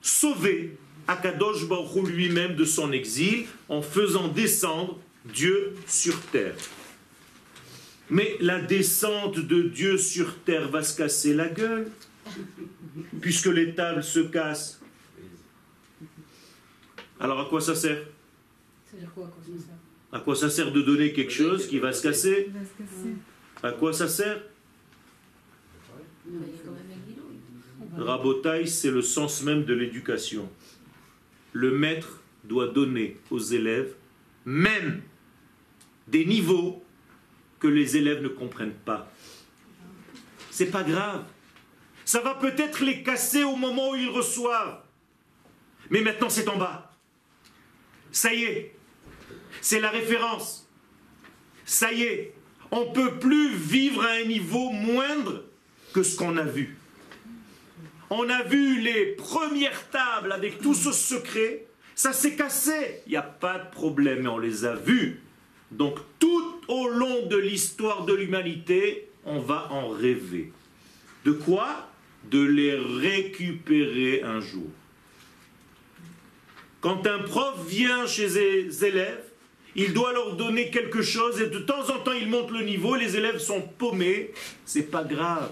[0.00, 6.56] sauver Akadosh Baruch lui-même de son exil en faisant descendre Dieu sur terre.
[8.14, 11.90] Mais la descente de Dieu sur terre va se casser la gueule,
[13.20, 14.80] puisque les tables se cassent.
[17.18, 18.06] Alors à quoi ça sert?
[20.12, 20.70] À quoi ça sert?
[20.70, 22.52] De donner quelque chose qui va se casser
[23.64, 24.40] À quoi ça sert?
[27.96, 30.48] Rabotaï, c'est le sens même de l'éducation.
[31.52, 33.92] Le maître doit donner aux élèves
[34.44, 35.02] même
[36.06, 36.83] des niveaux
[37.64, 39.10] que les élèves ne comprennent pas.
[40.50, 41.24] C'est pas grave.
[42.04, 44.82] Ça va peut-être les casser au moment où ils reçoivent.
[45.88, 46.92] Mais maintenant c'est en bas.
[48.12, 48.76] Ça y est.
[49.62, 50.68] C'est la référence.
[51.64, 52.34] Ça y est.
[52.70, 55.44] On ne peut plus vivre à un niveau moindre
[55.94, 56.76] que ce qu'on a vu.
[58.10, 61.64] On a vu les premières tables avec tout ce secret.
[61.94, 63.00] Ça s'est cassé.
[63.06, 65.23] Il n'y a pas de problème, on les a vus.
[65.74, 70.52] Donc tout au long de l'histoire de l'humanité, on va en rêver.
[71.24, 71.90] De quoi?
[72.30, 74.70] De les récupérer un jour.
[76.80, 79.24] Quand un prof vient chez ses élèves,
[79.74, 82.94] il doit leur donner quelque chose et de temps en temps il monte le niveau,
[82.94, 84.30] les élèves sont paumés,
[84.64, 85.50] c'est pas grave.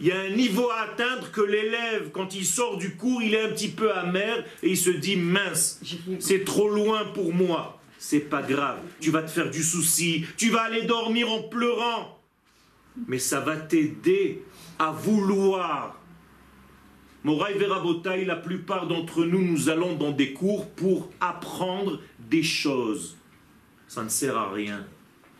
[0.00, 3.32] Il y a un niveau à atteindre que l'élève, quand il sort du cours, il
[3.32, 5.80] est un petit peu amer et il se dit mince,
[6.18, 7.80] c'est trop loin pour moi.
[8.06, 8.80] C'est pas grave.
[9.00, 12.20] Tu vas te faire du souci, tu vas aller dormir en pleurant.
[13.08, 14.42] Mais ça va t'aider
[14.78, 15.98] à vouloir.
[17.22, 23.16] Moraï Verabotaï, la plupart d'entre nous, nous allons dans des cours pour apprendre des choses.
[23.88, 24.86] Ça ne sert à rien.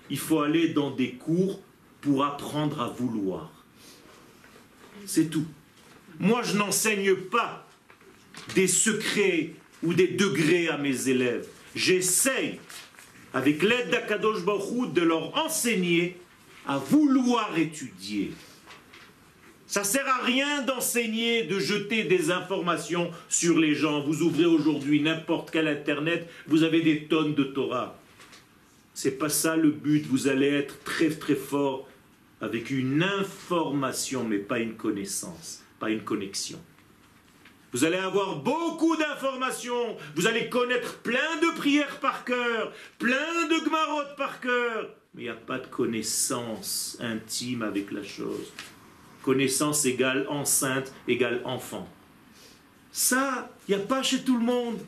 [0.09, 1.61] Il faut aller dans des cours
[2.01, 3.53] pour apprendre à vouloir.
[5.05, 5.47] C'est tout.
[6.19, 7.69] Moi, je n'enseigne pas
[8.55, 11.47] des secrets ou des degrés à mes élèves.
[11.75, 12.61] J'essaye,
[13.33, 16.17] avec l'aide d'Akadosh Baruch de leur enseigner
[16.67, 18.33] à vouloir étudier.
[19.67, 24.03] Ça sert à rien d'enseigner, de jeter des informations sur les gens.
[24.05, 27.99] Vous ouvrez aujourd'hui n'importe quel internet, vous avez des tonnes de Torah.
[28.95, 30.07] C'est pas ça le but.
[30.07, 31.89] Vous allez être très très fort
[32.41, 35.63] avec une information, mais pas une connaissance.
[35.81, 36.61] pas une connexion.
[37.75, 43.65] Vous allez avoir beaucoup d'informations, vous allez connaître plein de prières par cœur, plein de
[43.65, 48.53] gmarottes par cœur, mais il n'y a pas de connaissance intime avec la chose.
[49.23, 51.89] Connaissance égale enceinte égale enfant.
[52.93, 54.79] Ça, il n'y a pas chez tout le monde.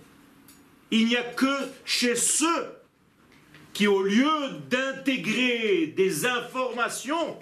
[0.93, 2.69] Il n'y a que chez ceux
[3.73, 4.31] qui, au lieu
[4.71, 7.37] d'intégrer des informations,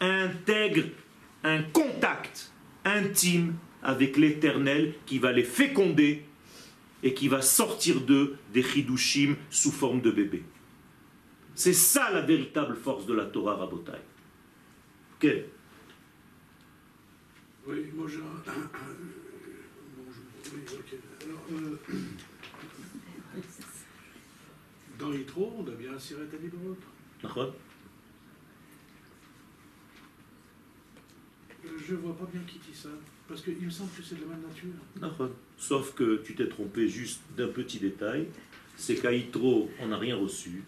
[0.00, 0.86] intègrent
[1.42, 2.52] un contact
[2.84, 6.24] intime avec l'éternel qui va les féconder
[7.02, 10.42] et qui va sortir d'eux des chidushim sous forme de bébé.
[11.54, 13.92] C'est ça la véritable force de la Torah Rabotai.
[15.16, 15.28] Ok
[17.66, 18.52] Oui, moi j'ai un.
[20.50, 20.98] Oui, ok.
[21.24, 21.78] Alors, euh,
[24.98, 26.22] dans Yitro, on a bien un siret.
[27.22, 27.54] D'accord
[31.86, 32.88] Je vois pas bien qui dit ça.
[33.28, 34.70] Parce qu'il me semble que c'est de la même nature.
[34.96, 35.30] D'accord.
[35.58, 38.26] Sauf que tu t'es trompé juste d'un petit détail.
[38.76, 40.62] C'est qu'à Yitro, on n'a rien reçu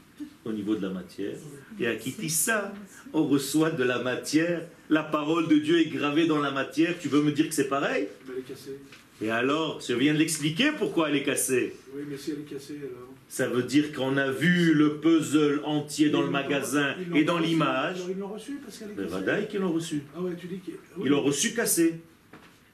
[0.44, 1.36] au niveau de la matière.
[1.78, 2.74] Et à Kitissa,
[3.12, 4.66] on reçoit de la matière.
[4.90, 6.98] La parole de Dieu est gravée dans la matière.
[6.98, 8.08] Tu veux me dire que c'est pareil?
[8.26, 8.78] Mais elle est cassée.
[9.22, 11.76] Et alors, je viens de l'expliquer pourquoi elle est cassée.
[11.94, 13.08] Oui, mais si elle est cassée, alors.
[13.28, 17.22] Ça veut dire qu'on a vu le puzzle entier dans Ils le l'ont magasin et
[17.24, 17.46] dans reçu.
[17.46, 17.96] l'image.
[17.98, 19.14] Alors, Ils l'ont reçu parce qu'elle est Mais cassée.
[19.14, 20.02] Vadaï qu'ils l'ont reçu.
[20.16, 21.02] Ah ouais, tu dis qu'ils oui.
[21.04, 22.00] Ils l'ont reçu cassé.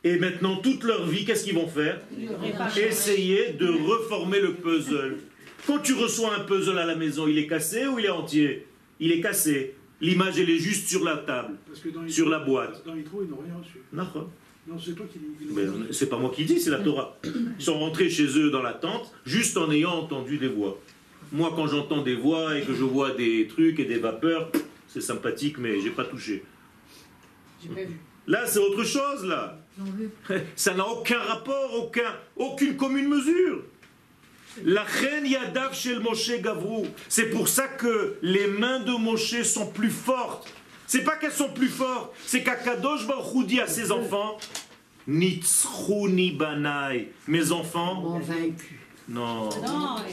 [0.06, 2.00] Et maintenant, toute leur vie, qu'est-ce qu'ils vont faire
[2.80, 5.16] Essayer de reformer le puzzle.
[5.66, 8.66] Quand tu reçois un puzzle à la maison, il est cassé ou il est entier
[9.00, 9.74] Il est cassé.
[10.00, 12.84] L'image, elle est juste sur la table, Parce que dans Yitro- sur la boîte.
[12.86, 13.78] Dans Yitro, ils n'ont rien reçu.
[13.92, 15.54] Non, c'est toi qui dis.
[15.90, 17.16] c'est pas moi qui dis, c'est la Torah.
[17.24, 20.80] Ils sont rentrés chez eux dans la tente, juste en ayant entendu des voix.
[21.32, 24.52] Moi, quand j'entends des voix et que je vois des trucs et des vapeurs,
[24.86, 26.44] c'est sympathique, mais j'ai pas touché.
[27.60, 27.96] J'ai pas vu.
[28.28, 29.65] Là, c'est autre chose, là.
[30.56, 33.62] Ça n'a aucun rapport, aucun, aucune commune mesure.
[34.64, 36.86] La reine Yadav chez le Moshe Gavrou.
[37.08, 40.48] C'est pour ça que les mains de Moshe sont plus fortes.
[40.86, 44.38] C'est pas qu'elles sont plus fortes, c'est qu'Akadosh Baruch dit à ses enfants
[45.08, 47.12] Nitzchuni banai.
[47.28, 48.20] Mes enfants.
[49.08, 49.50] Non,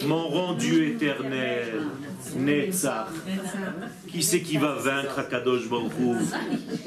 [0.05, 1.87] mon rendu éternel,
[2.35, 3.07] Netzach.
[4.07, 6.15] Qui c'est qui va vaincre Akadosh Baruch Hu?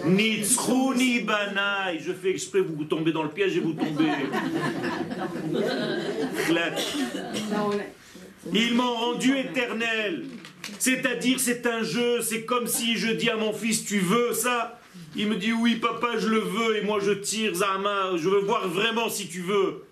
[0.08, 1.98] Nitzchuni banai.
[2.00, 4.10] Je fais exprès, vous tombez dans le piège et vous tombez.
[8.52, 10.24] Ils m'ont rendu éternel.
[10.78, 14.80] C'est-à-dire, c'est un jeu, c'est comme si je dis à mon fils, tu veux ça?
[15.16, 18.40] Il me dit, oui, papa, je le veux, et moi je tire, Zama, je veux
[18.40, 19.84] voir vraiment si tu veux.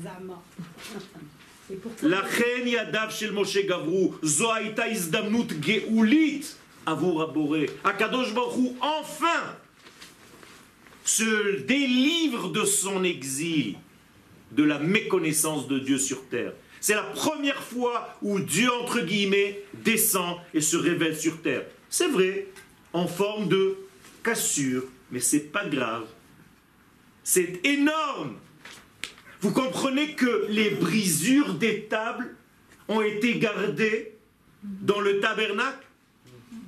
[0.00, 0.42] Zama.
[2.02, 6.44] La reine Yadav shel Moshe Gavrou, Zoaita izdamnut geulit,
[6.84, 7.70] avou raboré.
[7.84, 9.56] Akadosh Baruch Hu, enfin,
[11.04, 13.76] se délivre de son exil,
[14.52, 16.52] de la méconnaissance de Dieu sur terre.
[16.80, 21.64] C'est la première fois où Dieu, entre guillemets, descend et se révèle sur terre.
[21.90, 22.46] C'est vrai,
[22.92, 23.76] en forme de
[24.22, 26.06] cassure, mais c'est pas grave.
[27.24, 28.36] C'est énorme.
[29.40, 32.34] Vous comprenez que les brisures des tables
[32.88, 34.14] ont été gardées
[34.62, 35.86] dans le tabernacle?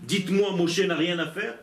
[0.03, 1.55] Dites-moi, Moshe n'a rien à faire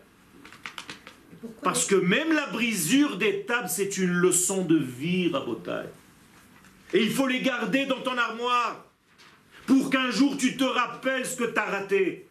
[1.63, 5.89] Parce que même la brisure des tables, c'est une leçon de vie, Rabotai.
[6.93, 8.85] Et il faut les garder dans ton armoire
[9.65, 12.27] pour qu'un jour tu te rappelles ce que tu as raté.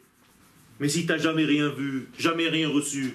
[0.81, 3.15] Mais si tu n'as jamais rien vu, jamais rien reçu,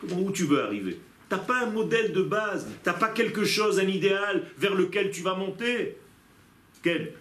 [0.00, 0.98] comment où tu veux arriver?
[1.30, 5.22] T'as pas un modèle de base, t'as pas quelque chose, un idéal vers lequel tu
[5.22, 5.96] vas monter.
[6.82, 7.12] Quel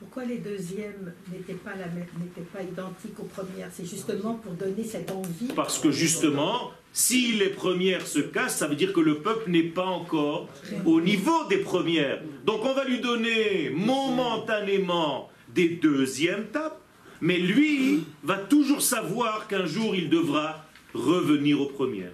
[0.00, 3.70] Pourquoi les deuxièmes n'étaient pas, la même- n'étaient pas identiques aux premières?
[3.72, 5.48] C'est justement pour donner cette envie.
[5.54, 9.62] Parce que justement, si les premières se cassent, ça veut dire que le peuple n'est
[9.80, 10.48] pas encore
[10.84, 12.20] au niveau des premières.
[12.44, 16.80] Donc on va lui donner momentanément des deuxièmes tapes,
[17.20, 22.12] mais lui va toujours savoir qu'un jour il devra revenir aux premières.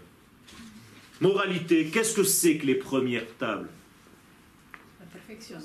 [1.20, 3.68] Moralité, qu'est-ce que c'est que les premières tables?
[4.98, 5.58] La perfection.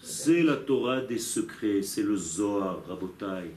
[0.00, 3.50] C'est la Torah des secrets, c'est le Zohar, Rabotai.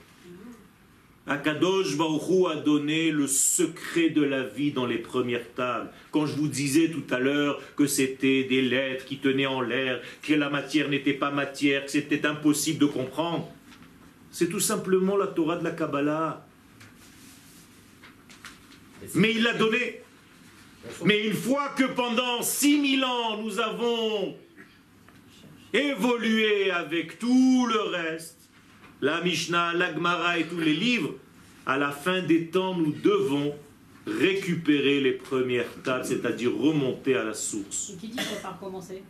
[1.28, 5.90] Akadosh Baruch Hu a donné le secret de la vie dans les premières tables.
[6.12, 10.02] Quand je vous disais tout à l'heure que c'était des lettres qui tenaient en l'air,
[10.22, 13.50] que la matière n'était pas matière, que c'était impossible de comprendre,
[14.30, 16.46] c'est tout simplement la Torah de la Kabbalah.
[19.16, 20.05] Mais il l'a donné.
[21.04, 24.36] Mais une fois que pendant 6000 ans nous avons
[25.74, 28.50] évolué avec tout le reste,
[29.02, 31.16] la Mishnah, la Gemara et tous les livres,
[31.66, 33.54] à la fin des temps, nous devons
[34.08, 37.92] récupérer les premières tables, c'est-à-dire remonter à la source.
[37.94, 39.04] Et qui dit qu'on va recommencer?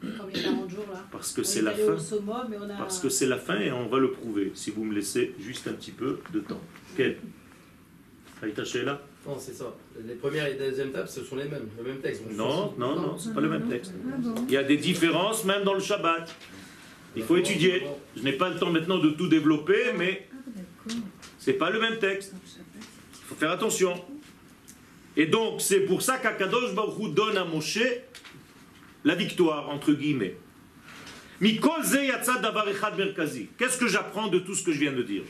[0.00, 1.04] Comme les 40 jours là.
[1.10, 1.92] Parce que c'est est la fin.
[1.92, 2.74] au summum, mais on a...
[2.74, 5.68] Parce que c'est la fin et on va le prouver, si vous me laissez juste
[5.68, 6.60] un petit peu de temps.
[6.96, 7.18] Quel?
[8.42, 9.00] Aïta Sheila?
[9.26, 9.72] Non, c'est ça.
[10.04, 12.26] Les premières et les deuxièmes tables, ce sont les mêmes, le même texte.
[12.26, 13.92] Donc, Non, non, non, c'est pas le même texte.
[14.10, 14.16] Ah
[14.48, 16.34] Il y a des différences même dans le Shabbat.
[17.14, 17.84] Il faut étudier.
[18.16, 20.92] Je n'ai pas le temps maintenant de tout développer, mais Ah
[21.38, 22.34] c'est pas le même texte.
[22.46, 23.94] Il faut faire attention.
[25.16, 27.78] Et donc, c'est pour ça qu'Akadosh Baruch Hu donne à Moshe
[29.04, 30.36] la victoire, entre guillemets.
[31.40, 33.48] Mikol ze yatsa davar echad merkazi.
[33.58, 35.22] Qu'est-ce que j'apprends de tout ce que je viens de dire?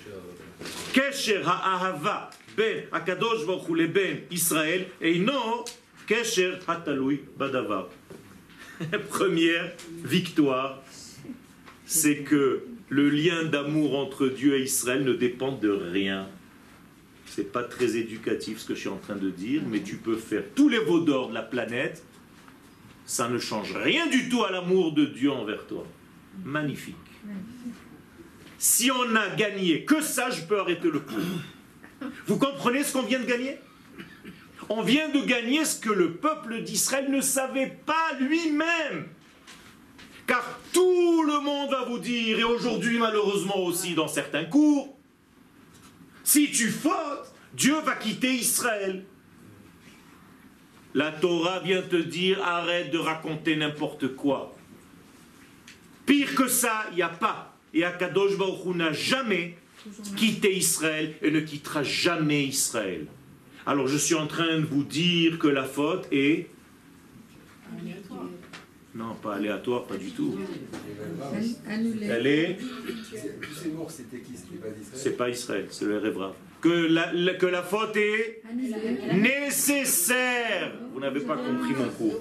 [0.92, 5.64] Kesher ha'ahava ben Akadosh Baruch Hu leben Israël eino
[6.06, 7.88] kesher hatalui badavar.
[9.08, 9.72] Première
[10.04, 10.82] victoire,
[11.86, 16.28] c'est que le lien d'amour entre Dieu et Israël ne dépend de rien.
[17.26, 20.16] C'est pas très éducatif ce que je suis en train de dire, mais tu peux
[20.16, 22.04] faire tous les veaux d'or de la planète,
[23.06, 25.86] ça ne change rien du tout à l'amour de Dieu envers toi.
[26.44, 26.96] Magnifique.
[28.58, 31.16] Si on a gagné que ça, je peux arrêter le cours.
[32.26, 33.58] Vous comprenez ce qu'on vient de gagner?
[34.68, 39.08] On vient de gagner ce que le peuple d'Israël ne savait pas lui-même.
[40.26, 44.96] Car tout le monde va vous dire, et aujourd'hui malheureusement aussi dans certains cours,
[46.24, 49.04] si tu fautes, Dieu va quitter Israël.
[50.94, 54.54] La Torah vient te dire, arrête de raconter n'importe quoi.
[56.06, 57.56] Pire que ça, il n'y a pas.
[57.74, 59.56] Et Akadosh Baruch n'a jamais
[60.16, 63.06] quitté Israël et ne quittera jamais Israël.
[63.66, 66.48] Alors je suis en train de vous dire que la faute est...
[68.94, 70.38] Non, pas aléatoire, pas du tout.
[72.02, 72.58] Elle est...
[74.92, 76.34] C'est pas Israël, c'est le Révra.
[76.60, 78.42] Que la, la- que la faute est
[79.14, 80.72] nécessaire.
[80.92, 82.20] Vous n'avez pas compris mon cours.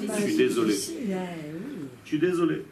[0.00, 0.74] Je suis désolé.
[0.74, 2.62] Je suis désolé.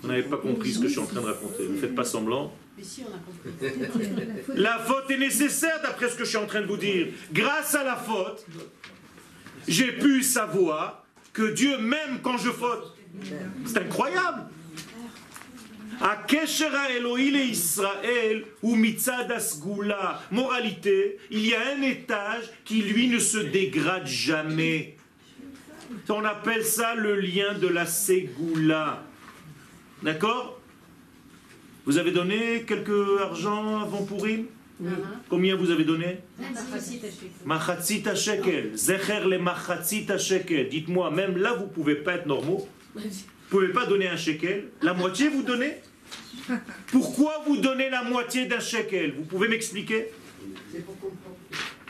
[0.00, 1.68] Vous n'avez pas compris ce que je suis en train de raconter.
[1.68, 2.54] Ne faites pas semblant.
[4.54, 7.08] La faute est nécessaire d'après ce que je suis en train de vous dire.
[7.32, 8.46] Grâce à la faute,
[9.68, 12.96] j'ai pu savoir que Dieu m'aime quand je faute.
[13.66, 14.46] C'est incroyable.
[17.44, 18.76] Israël ou.
[20.30, 24.96] Moralité, il y a un étage qui lui ne se dégrade jamais.
[26.08, 29.02] On appelle ça le lien de la Ségoula.
[30.02, 30.59] D'accord?
[31.86, 34.46] Vous avez donné quelques argent avant Purim
[35.28, 36.18] Combien vous avez donné?
[37.44, 38.70] Machatzit shekel.
[38.74, 40.68] Zecher le machatzit shekel.
[40.70, 42.66] Dites-moi, même là, vous pouvez pas être normaux.
[42.94, 43.02] Vous
[43.50, 44.68] pouvez pas donner un shekel.
[44.80, 45.74] La moitié, vous donnez?
[46.90, 49.12] Pourquoi vous donnez la moitié d'un shekel?
[49.18, 50.06] Vous pouvez m'expliquer?
[50.72, 51.36] C'est pour comprendre.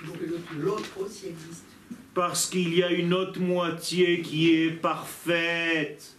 [0.07, 1.65] Donc l'autre- l'autre aussi existe.
[2.13, 6.17] Parce qu'il y a une autre moitié qui est parfaite.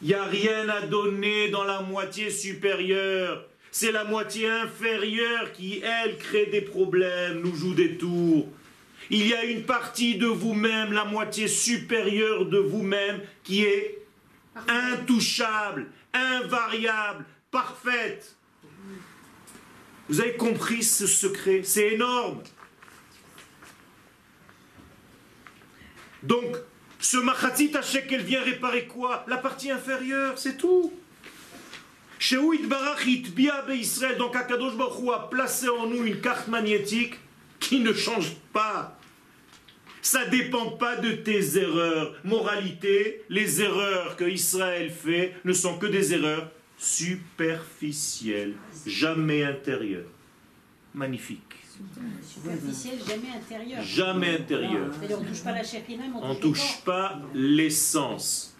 [0.00, 3.44] Il n'y a rien à donner dans la moitié supérieure.
[3.70, 8.48] C'est la moitié inférieure qui, elle, crée des problèmes, nous joue des tours.
[9.10, 13.98] Il y a une partie de vous-même, la moitié supérieure de vous-même, qui est
[14.68, 18.36] intouchable, invariable, parfaite.
[20.08, 21.62] Vous avez compris ce secret?
[21.64, 22.42] C'est énorme.
[26.22, 26.56] Donc,
[26.98, 29.24] ce machatzit shekel vient réparer quoi?
[29.28, 30.92] La partie inférieure, c'est tout.
[32.18, 34.18] Shehu itbarach itbia Israël.
[34.18, 37.14] Donc, Akadosh Baruch a placé en nous une carte magnétique
[37.60, 38.98] qui ne change pas.
[40.02, 42.16] Ça ne dépend pas de tes erreurs.
[42.24, 48.54] Moralité, les erreurs que Israël fait ne sont que des erreurs superficielles,
[48.86, 50.10] jamais intérieures.
[50.94, 51.57] Magnifique.
[52.22, 53.82] Superficiel, jamais intérieur.
[53.82, 54.92] Jamais intérieures.
[54.98, 55.62] C'est-à-dire, on touche pas la
[56.14, 58.56] On on touche, touche pas l'essence.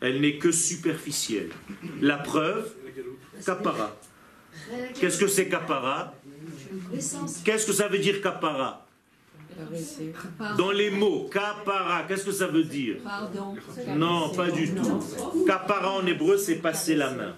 [0.00, 1.50] Elle n'est que superficielle.
[2.00, 2.72] La preuve,
[3.44, 3.96] kapara.
[4.98, 5.50] Qu'est-ce que c'est
[6.92, 7.42] L'essence.
[7.44, 8.86] Qu'est-ce que ça veut dire kapara?
[10.56, 12.96] Dans les mots, kapara, qu'est-ce que ça veut dire?
[13.04, 13.54] Pardon.
[13.96, 15.02] Non, pas du tout.
[15.46, 17.34] Kapara en hébreu, c'est passer la main.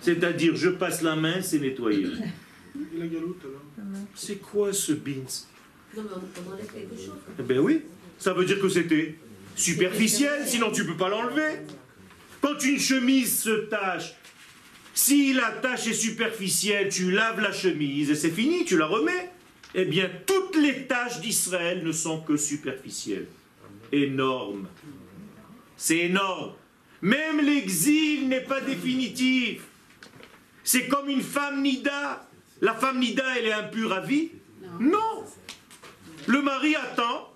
[0.00, 2.08] C'est-à-dire, je passe la main, c'est nettoyer.
[2.94, 3.62] Et la galoute alors
[4.14, 5.46] C'est quoi ce beans?
[5.96, 7.18] Non, mais on, on enlève quelque chose.
[7.38, 7.82] Eh Ben oui,
[8.18, 9.16] ça veut dire que c'était
[9.56, 11.60] superficiel, sinon tu peux pas l'enlever.
[12.40, 14.14] Quand une chemise se tache,
[14.94, 19.30] si la tache est superficielle, tu laves la chemise et c'est fini, tu la remets.
[19.74, 23.26] Eh bien, toutes les tâches d'Israël ne sont que superficielles.
[23.92, 24.66] Énorme.
[25.76, 26.52] C'est énorme.
[27.02, 29.62] Même l'exil n'est pas définitif.
[30.64, 32.28] C'est comme une femme nida.
[32.60, 34.30] La femme nida, elle est impure à vie.
[34.78, 35.24] Non
[36.26, 37.32] Le mari attend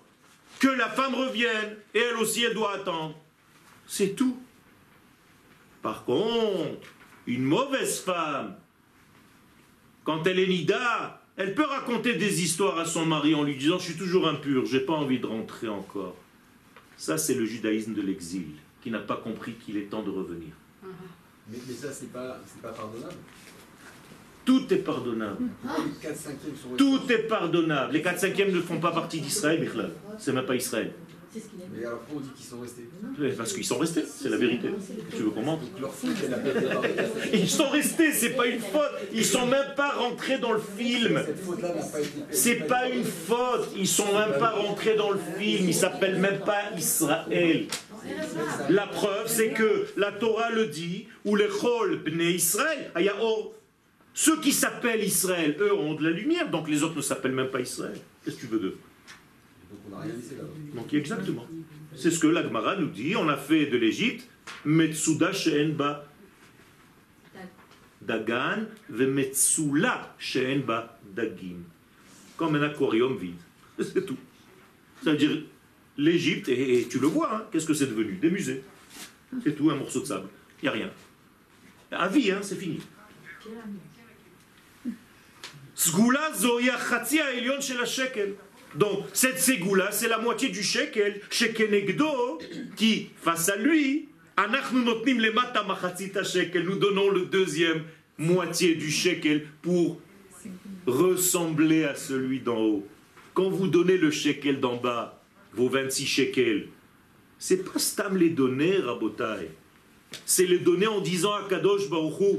[0.59, 3.15] que la femme revienne, et elle aussi, elle doit attendre.
[3.87, 4.37] C'est tout.
[5.81, 6.87] Par contre,
[7.27, 8.55] une mauvaise femme,
[10.03, 13.77] quand elle est nida, elle peut raconter des histoires à son mari en lui disant
[13.77, 16.15] Je suis toujours impur, j'ai pas envie de rentrer encore.
[16.97, 20.53] Ça, c'est le judaïsme de l'exil, qui n'a pas compris qu'il est temps de revenir.
[21.47, 23.13] Mais, mais ça, c'est pas, c'est pas pardonnable.
[24.45, 25.43] Tout est pardonnable.
[25.43, 27.93] Les 4 cinquièmes sont Tout est pardonnable.
[27.93, 29.91] Les 4 cinquièmes ne font pas partie d'Israël, Bichlal.
[30.19, 30.91] C'est même pas Israël.
[31.73, 33.35] Mais alors pourquoi on dit qu'ils sont restés?
[33.37, 34.69] Parce qu'ils sont restés, c'est la vérité.
[35.11, 35.59] Tu veux pardonnée.
[37.33, 38.91] Ils sont restés, c'est pas une faute.
[39.13, 41.21] Ils sont même pas rentrés dans le film.
[41.25, 42.11] Cette faute-là n'a pas été.
[42.31, 43.69] C'est pas une faute.
[43.75, 45.67] Ils sont même pas rentrés dans le film.
[45.67, 47.67] Ils s'appellent même pas Israël.
[48.69, 53.54] La preuve, c'est que la Torah le dit, ou les Chol Bnei Israël, Ayaor.
[54.17, 57.49] Ceux qui s'appellent Israël, eux, ont de la lumière, donc les autres ne s'appellent même
[57.49, 57.99] pas Israël.
[58.23, 58.77] Qu'est-ce que tu veux d'eux
[59.69, 60.13] Donc on n'a rien.
[60.73, 61.45] Donc exactement.
[61.97, 63.13] C'est ce que l'Agmara nous dit.
[63.17, 64.25] On a fait de l'Égypte
[64.63, 66.05] Metsuda she'en ba
[68.01, 71.63] dagan ve metsula she'en ba dagim.
[72.37, 73.35] Comme un aquarium vide.
[73.79, 74.17] C'est tout.
[75.03, 75.43] C'est-à-dire
[75.97, 78.13] l'Égypte, et, et tu le vois, hein, qu'est-ce que c'est devenu?
[78.13, 78.63] Des musées.
[79.43, 80.29] C'est tout, un morceau de sable.
[80.61, 80.89] Il n'y a rien.
[81.91, 82.79] À vie, hein, c'est fini.
[87.85, 88.35] Shekel.
[88.75, 92.39] Donc, cette ségoula, c'est la moitié du shekel, shekenegdo,
[92.75, 97.83] qui, face à lui, nous donnons le deuxième
[98.17, 99.99] moitié du shekel pour
[100.85, 102.87] ressembler à celui d'en haut.
[103.33, 105.21] Quand vous donnez le shekel d'en bas,
[105.53, 106.67] vos 26 shekels,
[107.39, 109.49] c'est pas stam les donner, Rabotai.
[110.25, 112.37] C'est les donner en disant à Kadosh Baruch Hu,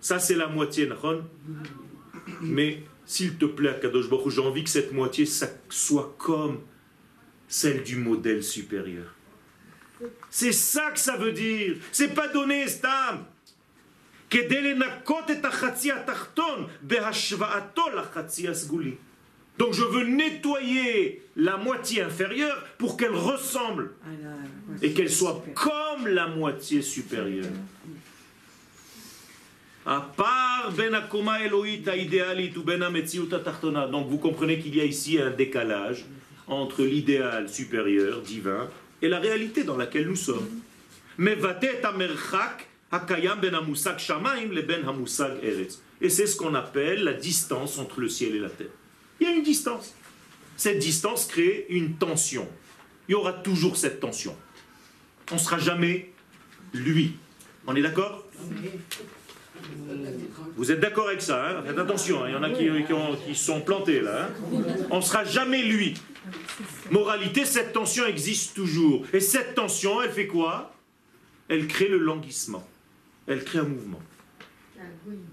[0.00, 1.22] ça c'est la moitié, Nachon
[2.40, 5.26] mais s'il te plaît, Kadosh Baruch, j'ai envie que cette moitié
[5.68, 6.60] soit comme
[7.48, 9.14] celle du modèle supérieur.
[10.30, 11.76] C'est ça que ça veut dire.
[11.92, 13.24] C'est pas donné, Stam.
[19.58, 23.90] Donc je veux nettoyer la moitié inférieure pour qu'elle ressemble
[24.80, 27.52] et qu'elle soit comme la moitié supérieure.
[33.90, 36.04] Donc vous comprenez qu'il y a ici un décalage
[36.46, 38.68] entre l'idéal supérieur, divin,
[39.02, 40.46] et la réalité dans laquelle nous sommes.
[41.18, 41.56] Ben ben.
[46.02, 48.66] Et c'est ce qu'on appelle la distance entre le ciel et la terre.
[49.20, 49.94] Il y a une distance.
[50.56, 52.48] Cette distance crée une tension.
[53.08, 54.36] Il y aura toujours cette tension.
[55.30, 56.12] On ne sera jamais
[56.72, 57.16] lui.
[57.66, 58.26] On est d'accord?
[60.56, 62.92] Vous êtes d'accord avec ça hein Faites attention, hein, il y en a qui, qui
[62.92, 64.26] ont- qui sont plantés là.
[64.26, 64.62] hein.
[64.90, 65.94] On ne sera jamais lui.
[66.90, 69.04] Moralité, cette tension existe toujours.
[69.12, 70.74] Et cette tension, elle fait quoi?
[71.48, 72.66] Elle crée le languissement.
[73.26, 74.00] Elle crée un mouvement.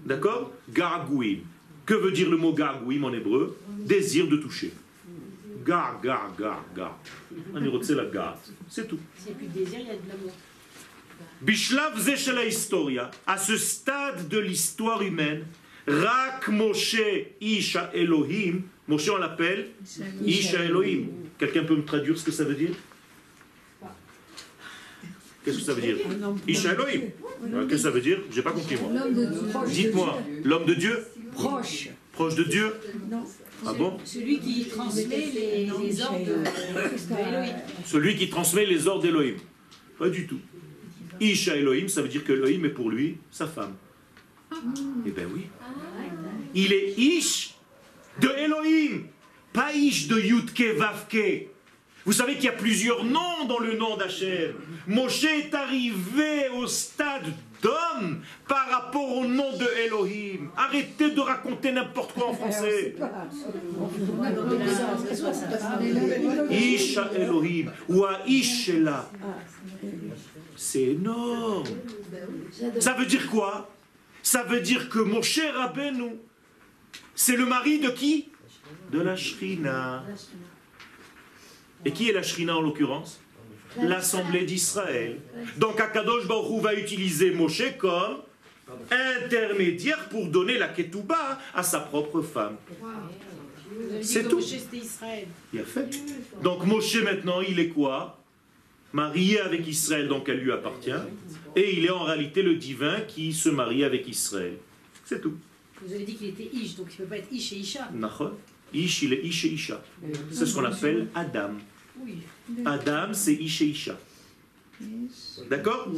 [0.06, 0.52] D'accord?
[0.70, 1.38] Gargouim.
[1.86, 3.56] Que veut dire le mot gargouim en hébreu?
[3.78, 4.72] Désir de toucher.
[5.64, 6.98] Gar, gar, gar, gar.
[7.54, 7.60] On
[7.94, 8.04] la.
[8.68, 8.98] C'est tout.
[11.40, 15.44] Bishlav ze shel historia, à ce stade de l'histoire humaine,
[15.86, 17.00] Rak Moshe
[17.40, 19.68] Isha Elohim, Moshe on l'appelle
[20.24, 21.06] Isha Elohim.
[21.38, 22.70] Quelqu'un peut me traduire ce que ça veut dire?
[25.44, 25.96] Qu'est-ce que ça veut dire?
[26.46, 27.10] Isha Elohim.
[27.44, 28.18] Euh, Qu'est-ce que ça veut dire?
[28.30, 28.90] J'ai pas compris moi.
[29.66, 31.06] Dites-moi, l'homme de Dieu?
[31.32, 31.88] Proche.
[32.12, 32.74] Proche de Dieu?
[33.08, 33.22] Non.
[33.64, 33.96] Ah bon?
[34.04, 35.70] Celui qui transmet les,
[36.02, 37.54] ordres de, de Elohim.
[37.86, 39.36] Celui qui transmet les ordres d'Elohim.
[39.98, 40.40] Pas du tout.
[41.20, 43.74] Isha Elohim, ça veut dire que Elohim est pour lui sa femme.
[45.06, 45.46] Eh bien oui.
[46.54, 47.54] Il est Ish
[48.20, 49.04] de Elohim,
[49.52, 51.48] pas Ish de Yudke Vavke.
[52.04, 54.54] Vous savez qu'il y a plusieurs noms dans le nom d'Hachem.
[54.86, 57.26] Moshe est arrivé au stade
[57.62, 60.48] d'homme par rapport au nom de Elohim.
[60.56, 62.94] Arrêtez de raconter n'importe quoi en français.
[66.50, 69.10] Isha Elohim ou Aish Shela.
[70.58, 71.68] C'est énorme.
[72.80, 73.70] Ça veut dire quoi?
[74.24, 76.16] Ça veut dire que mon cher Rabbeinu,
[77.14, 78.28] c'est le mari de qui?
[78.90, 80.04] De la Shrina.
[81.84, 83.20] Et qui est la Shrina en l'occurrence?
[83.80, 85.20] L'Assemblée d'Israël.
[85.58, 88.16] Donc Akadosh Baruch va utiliser Moshe comme
[88.90, 92.56] intermédiaire pour donner la ketouba à sa propre femme.
[94.02, 94.40] C'est tout.
[95.52, 95.88] Il a fait.
[96.42, 98.17] Donc Moshe maintenant, il est quoi?
[98.98, 101.02] Marié avec Israël, donc elle lui appartient.
[101.54, 104.56] Et il est en réalité le divin qui se marie avec Israël.
[105.04, 105.36] C'est tout.
[105.80, 107.88] Vous avez dit qu'il était Ish, donc il ne peut pas être Ish et Isha.
[107.94, 108.32] Nachon.
[108.74, 109.80] Ish, il est Ish et Isha.
[110.32, 111.52] C'est ce qu'on appelle Adam.
[112.00, 112.16] Oui.
[112.64, 113.96] Adam, c'est Ish et Isha.
[115.48, 115.88] D'accord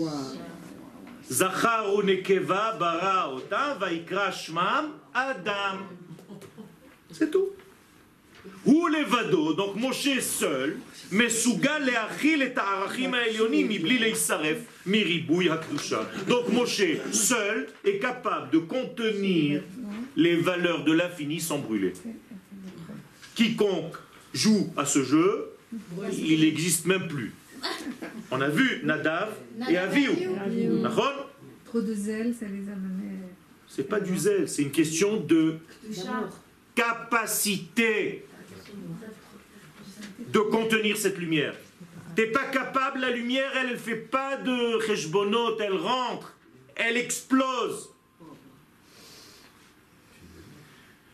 [1.30, 5.86] Zachar ou nekeva bara otam vaikra shmam Adam.
[7.12, 7.50] C'est tout.
[8.65, 10.77] Ou levado, donc Moshe seul,
[11.11, 16.01] מסוגל להכיל את הערכים העליונים מבלי להישרף מריבוי הקדושה.
[16.27, 19.61] Donc Moshe seul est capable de contenir
[20.15, 21.93] les valeurs de l'infini sans brûler.
[23.35, 23.95] Quiconque
[24.33, 25.49] joue à ce jeu,
[26.11, 27.33] il n'existe même plus.
[28.31, 29.29] On a vu Nadav
[29.69, 30.11] et Avihu.
[30.83, 31.29] D'accord
[31.65, 33.19] Trop de zèle, ça les a menés.
[33.67, 36.29] C'est pas du zèle, c'est une question de Toucha.
[36.75, 38.23] capacité
[40.32, 41.54] de contenir cette lumière.
[42.16, 46.34] T'es pas capable, la lumière, elle ne fait pas de cheshbonot, elle rentre,
[46.76, 47.90] elle explose.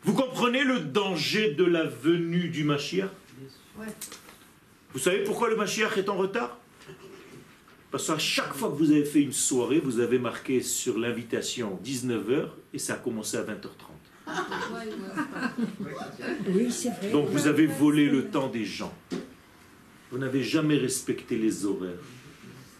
[0.02, 3.10] Vous comprenez le danger de la venue du Mashiach?
[3.78, 3.86] Ouais.
[4.92, 6.58] Vous savez pourquoi le Mashiach est en retard?
[7.90, 11.78] Parce qu'à chaque fois que vous avez fait une soirée, vous avez marqué sur l'invitation
[11.84, 13.95] 19h et ça a commencé à 20h30.
[16.48, 17.10] Oui, c'est vrai.
[17.10, 18.92] Donc vous avez volé le temps des gens.
[20.10, 21.98] Vous n'avez jamais respecté les horaires.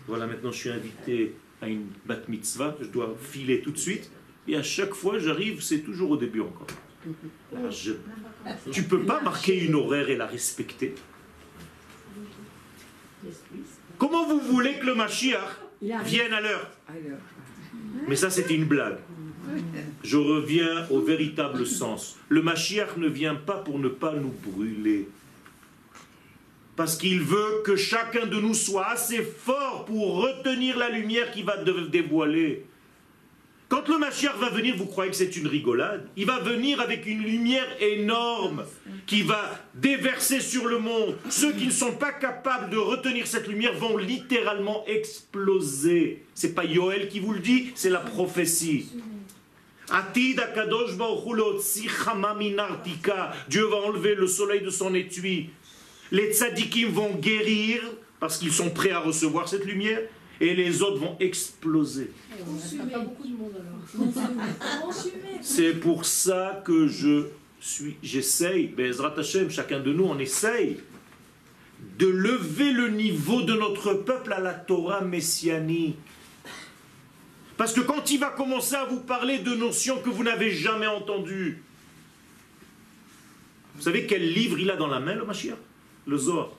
[0.07, 4.11] Voilà, maintenant je suis invité à une bat mitzvah, je dois filer tout de suite.
[4.49, 6.67] Et à chaque fois, j'arrive, c'est toujours au début encore.
[7.55, 7.93] Ah, je-
[8.71, 10.95] Tu peux pas marquer une horaire et la respecter.
[13.99, 15.41] Comment vous voulez que le Mashiach
[16.05, 16.71] vienne à l'heure
[18.09, 18.99] Mais ça, c'était une blague.
[20.03, 22.17] Je reviens au véritable sens.
[22.29, 25.09] Le Mashiach ne vient pas pour ne pas nous brûler.
[26.77, 31.43] Parce qu'il veut que chacun de nous soit assez fort pour retenir la lumière qui
[31.43, 32.67] va dévoiler.
[33.69, 36.07] Quand le Mashiach va venir, vous croyez que c'est une rigolade?
[36.17, 38.65] Il va venir avec une lumière énorme
[39.07, 41.17] qui va déverser sur le monde.
[41.31, 46.27] Ceux qui ne sont pas capables de retenir cette lumière vont littéralement exploser.
[46.35, 48.89] C'est pas Yoel qui vous le dit, c'est la prophétie.
[53.49, 55.51] Dieu va enlever le soleil de son étui.
[56.11, 57.83] Les tzadikim vont guérir
[58.21, 60.01] parce qu'ils sont prêts à recevoir cette lumière
[60.41, 62.11] et les autres vont exploser.
[65.41, 67.27] C'est pour ça que je
[67.61, 70.79] suis, j'essaye, Bezrat Hashem, chacun de nous, on essaye
[71.99, 75.97] de lever le niveau de notre peuple à la Torah messianique.
[77.58, 80.88] Parce que quand il va commencer à vous parler de notions que vous n'avez jamais
[80.88, 81.62] entendues,
[83.76, 85.58] vous savez quel livre il a dans la main, le Mashiach
[86.08, 86.50] Le Zohar.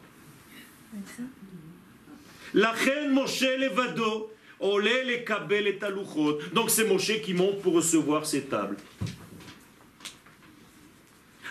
[2.55, 6.39] La reine Moshe Levado, Ole le kabel et taluchot.
[6.53, 8.77] Donc c'est Moshe qui monte pour recevoir ces tables.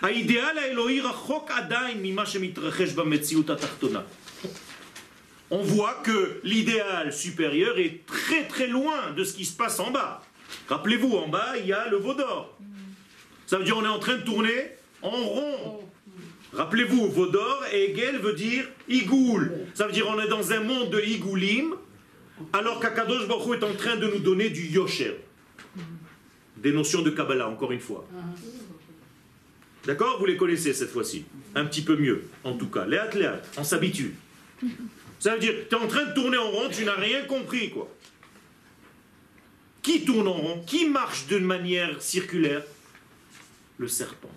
[0.02, 4.00] האידיאל האלוהי רחוק עדיין ממה שמתרחש במציאות התחתונה.
[5.49, 9.91] On voit que l'idéal supérieur est très très loin de ce qui se passe en
[9.91, 10.21] bas.
[10.67, 12.57] Rappelez-vous, en bas, il y a le veau d'or.
[13.45, 14.71] Ça veut dire on est en train de tourner
[15.01, 15.79] en rond.
[16.53, 19.51] Rappelez-vous, Vaudor et Hegel veut dire Igoul.
[19.73, 21.75] Ça veut dire on est dans un monde de Igoulim,
[22.53, 25.17] alors qu'Akadosh Baruch est en train de nous donner du Yosher.
[26.57, 28.07] Des notions de Kabbalah, encore une fois.
[29.85, 31.25] D'accord Vous les connaissez cette fois-ci.
[31.55, 32.85] Un petit peu mieux, en tout cas.
[32.85, 34.15] Léat, léat, on s'habitue.
[35.19, 37.71] Ça veut dire, tu es en train de tourner en rond, tu n'as rien compris,
[37.71, 37.89] quoi.
[39.81, 40.63] Qui tourne en rond?
[40.65, 42.63] Qui marche d'une manière circulaire?
[43.77, 44.31] Le serpent.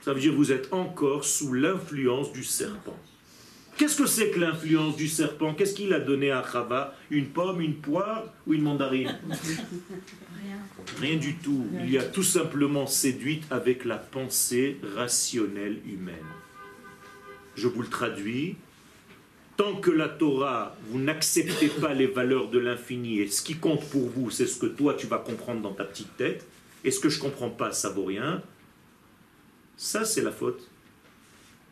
[0.00, 2.98] Ça veut dire vous êtes encore sous l'influence du serpent.
[3.76, 5.54] Qu'est-ce que c'est que l'influence du serpent?
[5.54, 9.18] Qu'est-ce qu'il a donné à Chava Une pomme, une poire ou une mandarine?
[11.00, 11.66] Rien du tout.
[11.82, 16.16] Il y a tout simplement séduite avec la pensée rationnelle humaine.
[17.56, 18.56] Je vous le traduis.
[19.60, 23.86] Tant que la Torah, vous n'acceptez pas les valeurs de l'infini et ce qui compte
[23.90, 26.46] pour vous, c'est ce que toi tu vas comprendre dans ta petite tête,
[26.82, 28.42] et ce que je ne comprends pas, ça vaut rien,
[29.76, 30.66] ça c'est la faute.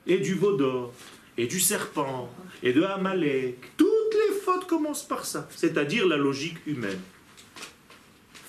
[0.07, 0.93] Et du veau d'or,
[1.39, 2.31] et du serpent,
[2.63, 3.57] et de Amalek.
[3.79, 7.01] Toutes les fautes commencent par ça, c'est-à-dire la logique humaine.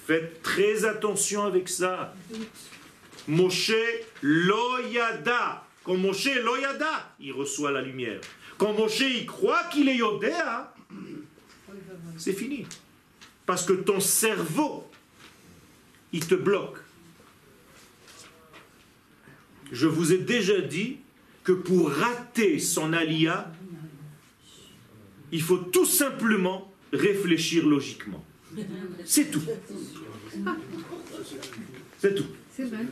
[0.06, 2.14] Faites très attention avec ça.
[3.26, 3.72] Moshe
[4.22, 5.66] loyada.
[5.86, 8.20] Quand Moshe loyada, il reçoit la lumière.
[8.60, 10.76] Quand Moshe il croit qu'il est yodéa,
[12.18, 12.68] c'est fini.
[13.46, 14.86] Parce que ton cerveau,
[16.12, 16.78] il te bloque.
[19.72, 20.98] Je vous ai déjà dit
[21.44, 23.50] que pour rater son alia,
[25.32, 28.26] il faut tout simplement réfléchir logiquement.
[29.06, 29.44] C'est tout.
[32.00, 32.26] C'est tout.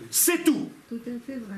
[0.10, 0.72] C'est tout.
[0.88, 1.58] tout à fait vrai.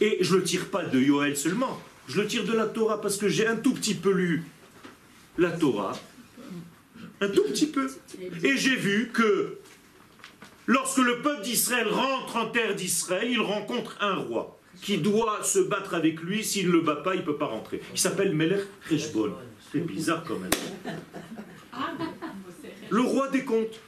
[0.00, 3.00] Et je ne le tire pas de Yoel seulement, je le tire de la Torah
[3.00, 4.44] parce que j'ai un tout petit peu lu
[5.38, 5.98] la Torah,
[7.20, 7.90] un tout petit peu,
[8.42, 9.58] et j'ai vu que
[10.66, 15.58] lorsque le peuple d'Israël rentre en terre d'Israël, il rencontre un roi qui doit se
[15.58, 17.80] battre avec lui, s'il ne le bat pas, il ne peut pas rentrer.
[17.92, 19.32] Il s'appelle Melech Reshbon.
[19.72, 20.50] C'est bizarre quand même.
[22.90, 23.80] Le roi des comptes.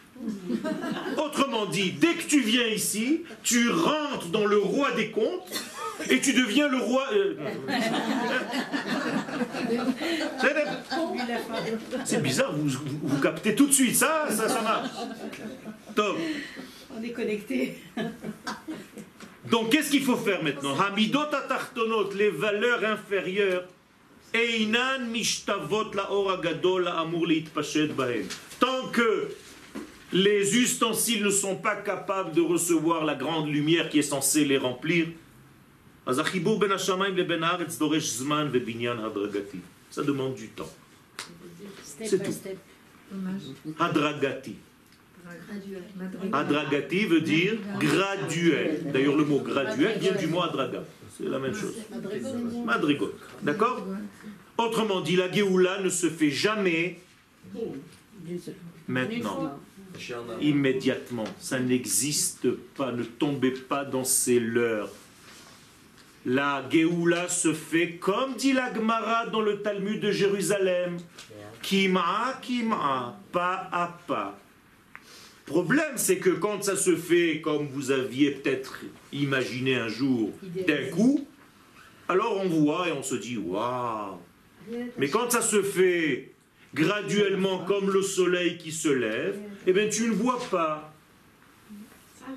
[1.19, 5.65] Autrement dit, dès que tu viens ici, tu rentres dans le roi des comptes
[6.09, 7.07] et tu deviens le roi.
[7.13, 7.37] euh,
[12.05, 14.89] C'est bizarre, vous, vous, vous captez tout de suite, ça, ça, ça marche.
[15.95, 16.17] Top.
[16.97, 17.79] On est connectés.
[19.51, 20.79] Donc qu'est-ce qu'il faut faire maintenant?
[20.79, 23.65] Hamidot atartonot, les valeurs inférieures.
[24.35, 26.09] Einan mishtavot la
[26.43, 28.27] gadol amur leitpashet bahem.
[28.59, 29.29] Tant que
[30.13, 34.59] les ustensiles ne sont pas capables de recevoir la grande lumière qui est censée les
[34.59, 35.07] remplir,
[36.06, 39.58] אז החיבור בין השמיים לבין הארץ דורש זמן ובניין הדרגתי.
[39.94, 40.74] Ça demande du temps.
[41.84, 42.32] Step C'est by tout.
[42.32, 42.58] step.
[43.12, 43.48] Dommage.
[43.80, 44.56] Hadragati.
[45.48, 45.84] Graduel.
[46.02, 46.30] Madrid.
[46.34, 48.70] Hadragati veut dire graduel.
[48.94, 50.82] D'ailleurs, le mot graduel vient du mot adraga.
[51.16, 51.76] C'est la même chose.
[52.66, 53.14] Madrigot.
[53.44, 53.86] D'accord
[54.58, 57.00] Autrement dit, la Géoula ne se fait jamais
[58.88, 59.60] maintenant,
[60.40, 61.26] immédiatement.
[61.40, 62.92] Ça n'existe pas.
[62.92, 64.90] Ne tombez pas dans ces leurres.
[66.29, 70.97] La Géoula se fait comme dit la Gemara dans le Talmud de Jérusalem.
[71.63, 74.37] Kima, kima, pas à pas.
[75.45, 78.81] Problème, c'est que quand ça se fait comme vous aviez peut-être
[79.13, 80.33] imaginé un jour,
[80.67, 81.25] d'un coup,
[82.09, 84.19] alors on voit et on se dit waouh.
[84.99, 86.33] Mais quand ça se fait
[86.75, 90.93] graduellement comme le soleil qui se lève, eh bien tu ne vois pas.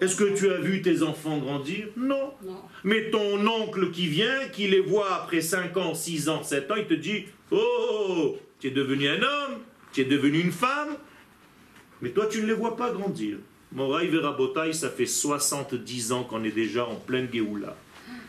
[0.02, 1.88] Est-ce que tu as vu tes enfants grandir?
[1.98, 2.34] Non.
[2.44, 2.62] Non.
[2.84, 6.76] Mais ton oncle qui vient, qui les voit après 5 ans, 6 ans, 7 ans,
[6.78, 9.60] il te dit Oh, tu es devenu un homme,
[9.92, 10.96] tu es devenu une femme,
[12.02, 13.38] mais toi tu ne les vois pas grandir.
[13.72, 17.76] Moraï Verabotaï, ça fait 70 ans qu'on est déjà en pleine Géoula.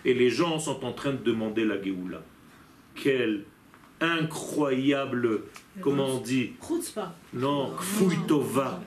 [0.04, 2.22] Et les gens sont en train de demander la Géoula.
[2.94, 3.44] Quelle
[4.00, 5.42] incroyable,
[5.80, 6.52] comment on dit?
[7.34, 8.80] Non, Kfouy Tova.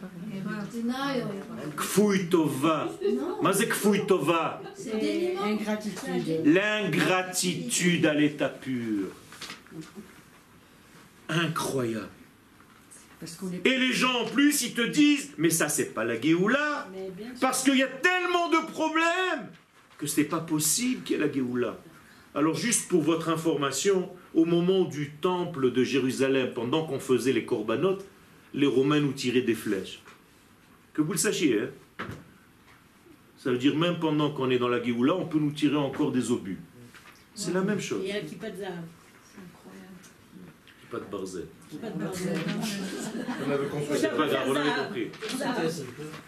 [1.77, 2.89] Kfouy Tova.
[3.41, 3.69] Mais c'est.
[4.75, 6.43] C'est.
[6.45, 9.07] L'ingratitude à l'état pur.
[11.29, 12.09] Incroyable.
[13.63, 16.89] Et les gens en plus, ils te disent, mais ça c'est pas la Géoula,
[17.39, 19.47] parce qu'il y a tellement de problèmes
[19.97, 21.77] que ce n'est pas possible qu'il y ait la Géoula.
[22.35, 27.45] Alors juste pour votre information, au moment du temple de Jérusalem, pendant qu'on faisait les
[27.45, 28.05] corbanotes,
[28.53, 30.01] les Romains nous tiraient des flèches.
[30.93, 32.05] Que vous le sachiez, hein
[33.37, 36.11] Ça veut dire même pendant qu'on est dans la Géoula, on peut nous tirer encore
[36.11, 36.59] des obus.
[37.35, 38.01] C'est la même chose.
[38.03, 38.83] Il y a qui pas de zahab.
[40.89, 41.47] Pas de barzel.
[41.81, 42.03] Pas de.
[43.47, 45.07] On avait construit C'est pas grave, on avait compris.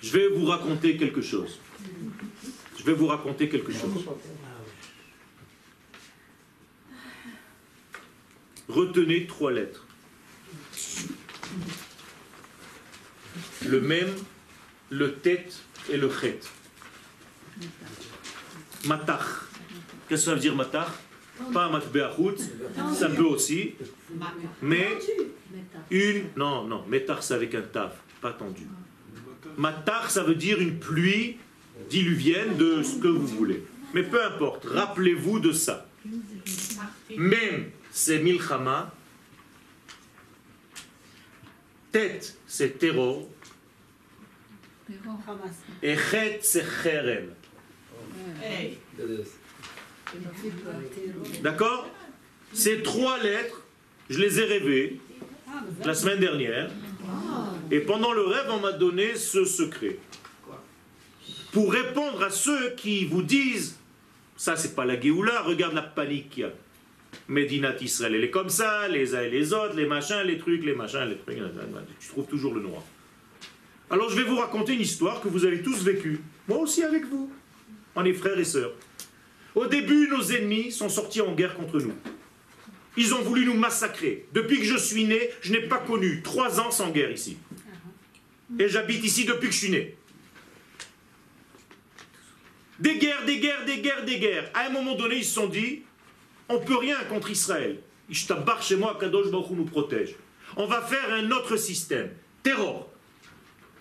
[0.01, 1.59] Je vais vous raconter quelque chose.
[2.77, 4.05] Je vais vous raconter quelque chose.
[8.67, 9.85] Retenez trois lettres.
[13.65, 14.13] Le même,
[14.89, 16.39] le tête et le chet.
[18.85, 19.21] Matach.
[20.07, 20.87] Qu'est-ce que ça veut dire matach?
[21.53, 22.37] Pas matbeachut,
[22.93, 23.73] ça peut aussi,
[24.61, 24.97] mais
[25.89, 26.29] une.
[26.37, 28.67] Non, non, metach c'est avec un taf, pas tendu.
[29.57, 31.37] Matar, ça veut dire une pluie
[31.89, 33.65] diluvienne de ce que vous voulez.
[33.93, 35.89] Mais peu importe, rappelez-vous de ça.
[37.17, 37.65] Même,
[37.95, 38.93] c'est milchama.
[41.93, 43.25] Tête, c'est terror.
[45.81, 47.29] Et chet, c'est cherem.
[51.41, 51.87] D'accord?
[52.51, 53.61] Ces trois lettres,
[54.09, 54.99] je les ai rêvées
[55.85, 56.69] la semaine dernière.
[57.71, 59.99] Et pendant le rêve, on m'a donné ce secret.
[61.53, 63.77] Pour répondre à ceux qui vous disent,
[64.35, 66.51] ça c'est pas la Géoula, regarde la panique qu'il y a.
[67.27, 70.63] Médinat Israël, elle est comme ça, les uns et les autres, les machins, les trucs,
[70.63, 71.37] les machins, les trucs,
[71.99, 72.83] tu trouves toujours le noir.
[73.89, 77.05] Alors je vais vous raconter une histoire que vous avez tous vécue, moi aussi avec
[77.05, 77.31] vous.
[77.95, 78.73] On est frères et sœurs.
[79.53, 81.93] Au début, nos ennemis sont sortis en guerre contre nous.
[82.97, 84.25] Ils ont voulu nous massacrer.
[84.33, 87.37] Depuis que je suis né, je n'ai pas connu trois ans sans guerre ici.
[88.59, 89.95] Et j'habite ici depuis que je suis né.
[92.79, 94.51] Des guerres, des guerres, des guerres, des guerres.
[94.53, 95.83] À un moment donné, ils se sont dit,
[96.49, 97.77] on peut rien contre Israël.
[98.09, 100.15] Ishtabar chez moi, Kadosh Baruch nous protège.
[100.57, 102.09] On va faire un autre système.
[102.43, 102.87] terror.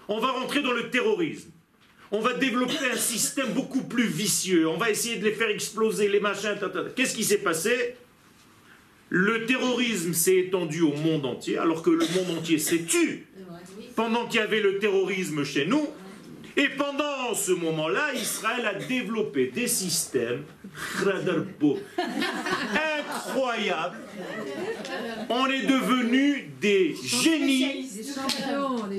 [0.08, 1.50] On va rentrer dans le terrorisme.
[2.10, 4.68] On va développer un système beaucoup plus vicieux.
[4.68, 6.56] On va essayer de les faire exploser, les machins.
[6.94, 7.96] Qu'est-ce qui s'est passé?
[9.10, 13.26] Le terrorisme s'est étendu au monde entier, alors que le monde entier s'est tu
[13.96, 15.86] pendant qu'il y avait le terrorisme chez nous.
[16.56, 20.44] Et pendant ce moment-là, Israël a développé des systèmes
[23.26, 23.98] incroyables.
[25.28, 27.88] On est devenus des génies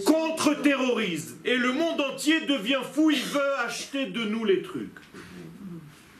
[0.05, 1.37] contre-terrorisme.
[1.45, 4.99] Et le monde entier devient fou, il veut acheter de nous les trucs.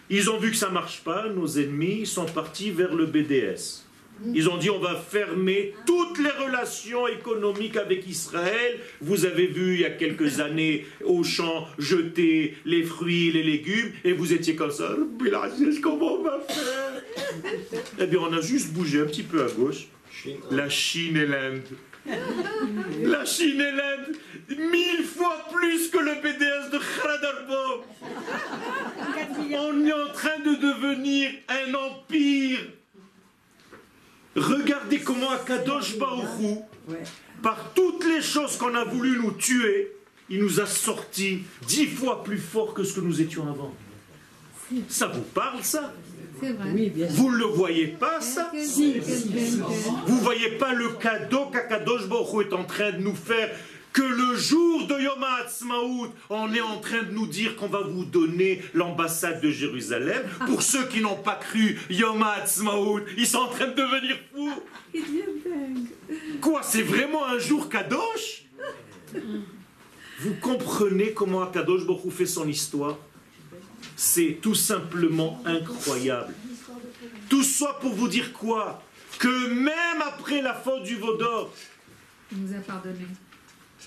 [0.10, 3.85] Ils ont vu que ça marche pas, nos ennemis sont partis vers le BDS.
[4.34, 8.80] Ils ont dit on va fermer toutes les relations économiques avec Israël.
[9.02, 13.92] Vous avez vu il y a quelques années au champ jeter les fruits, les légumes,
[14.04, 14.96] et vous étiez comme ça.
[15.82, 17.04] Comment on va faire
[18.00, 19.88] Eh bien, on a juste bougé un petit peu à gauche.
[20.52, 21.62] La Chine et l'Inde.
[23.04, 24.16] La Chine et l'Inde,
[24.72, 27.84] mille fois plus que le BDS de Khradarbo.
[29.52, 32.60] On est en train de devenir un empire.
[34.36, 36.62] Regardez comment Akadosh Baruchou,
[37.42, 39.92] par toutes les choses qu'on a voulu nous tuer,
[40.30, 43.74] il nous a sortis dix fois plus fort que ce que nous étions avant.
[44.90, 45.94] Ça vous parle ça
[46.42, 46.92] C'est vrai.
[47.12, 48.96] Vous ne le voyez pas ça Si.
[50.08, 53.52] Vous voyez pas le cadeau qu'Akadosh Baruch est en train de nous faire
[53.96, 57.80] que le jour de Yom HaAtzmaut, on est en train de nous dire qu'on va
[57.80, 60.22] vous donner l'ambassade de Jérusalem.
[60.48, 64.62] Pour ceux qui n'ont pas cru Yom HaAtzmaut, ils sont en train de devenir fous.
[64.94, 66.40] Il devient dingue.
[66.42, 68.44] Quoi, c'est vraiment un jour Kadosh?
[70.20, 72.98] Vous comprenez comment Akadosh Baruch fait son histoire?
[73.96, 76.34] C'est tout simplement incroyable.
[77.30, 78.84] Tout ça pour vous dire quoi?
[79.20, 81.54] Que même après la faute du Vaudor,
[82.32, 83.06] Il nous a pardonné.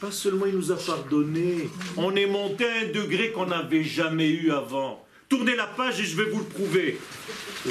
[0.00, 4.28] Pas seulement il nous a pardonné, on est monté à un degré qu'on n'avait jamais
[4.28, 5.04] eu avant.
[5.28, 6.98] Tournez la page et je vais vous le prouver.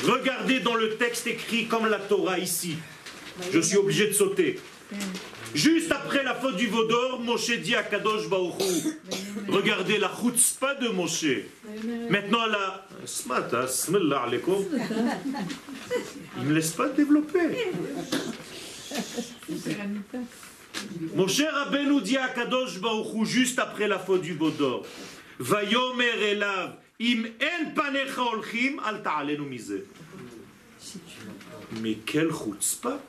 [0.04, 2.76] Regardez dans le texte écrit comme la Torah ici.
[3.52, 4.60] Je suis obligé de sauter.
[5.54, 8.94] Juste après la faute du Vaudor, Moshe dit à Kadosh Baruchou,
[9.48, 11.26] regardez la chutzpah de Moshe.
[12.10, 12.88] Maintenant la...
[13.06, 14.66] Smata, smallah alaikum.
[16.38, 17.72] Il ne me laisse pas développer.
[20.78, 21.16] Anita.
[21.16, 24.86] Moshe Rabbeinu dit à Kadosh Baruchou juste après la faute du Vaudor,
[25.40, 29.84] Vayomer elav, im en panecha olchim, al ta'alenu mize.
[31.82, 33.00] Mais quelle chutzpah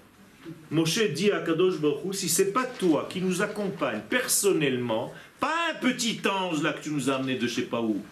[0.71, 5.75] Moshe dit à Kadosh Baruchou, si c'est pas toi qui nous accompagne personnellement, pas un
[5.75, 8.03] petit ange là que tu nous as amené de je sais pas où.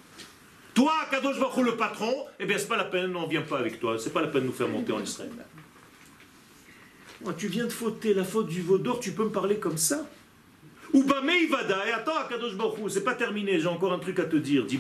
[0.75, 3.81] Toi, Kadosh Baruchou, le patron, eh bien c'est pas la peine, on vient pas avec
[3.81, 5.31] toi, c'est pas la peine de nous faire monter en Israël.
[7.39, 10.09] Tu viens de fauter la faute du veau d'or, tu peux me parler comme ça
[10.93, 14.37] Ou Bame Ivada, et attends, Hu, c'est pas terminé, j'ai encore un truc à te
[14.37, 14.79] dire, dit.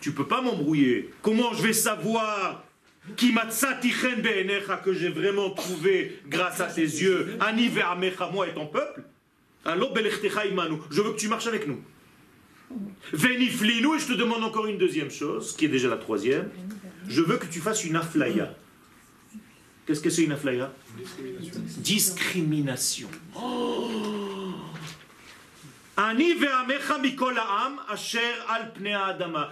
[0.00, 1.10] Tu peux pas m'embrouiller.
[1.22, 2.64] Comment je vais savoir
[3.16, 3.34] qui
[4.84, 9.02] que j'ai vraiment trouvé grâce à tes yeux, Ani ve'amecha, moi et ton peuple?
[9.66, 11.80] Imanu, je veux que tu marches avec nous.
[13.12, 16.50] Veniflinu, et je te demande encore une deuxième chose, qui est déjà la troisième.
[17.08, 18.54] Je veux que tu fasses une aflaya.
[19.86, 20.72] Qu'est-ce que c'est une aflaya
[21.78, 23.08] Discrimination.
[23.36, 23.90] Oh.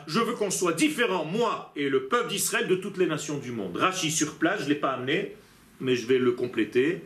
[0.07, 3.53] Je veux qu'on soit différent, moi et le peuple d'Israël, de toutes les nations du
[3.53, 3.76] monde.
[3.76, 5.37] Rachi sur place, je ne l'ai pas amené,
[5.80, 7.05] mais je vais le compléter.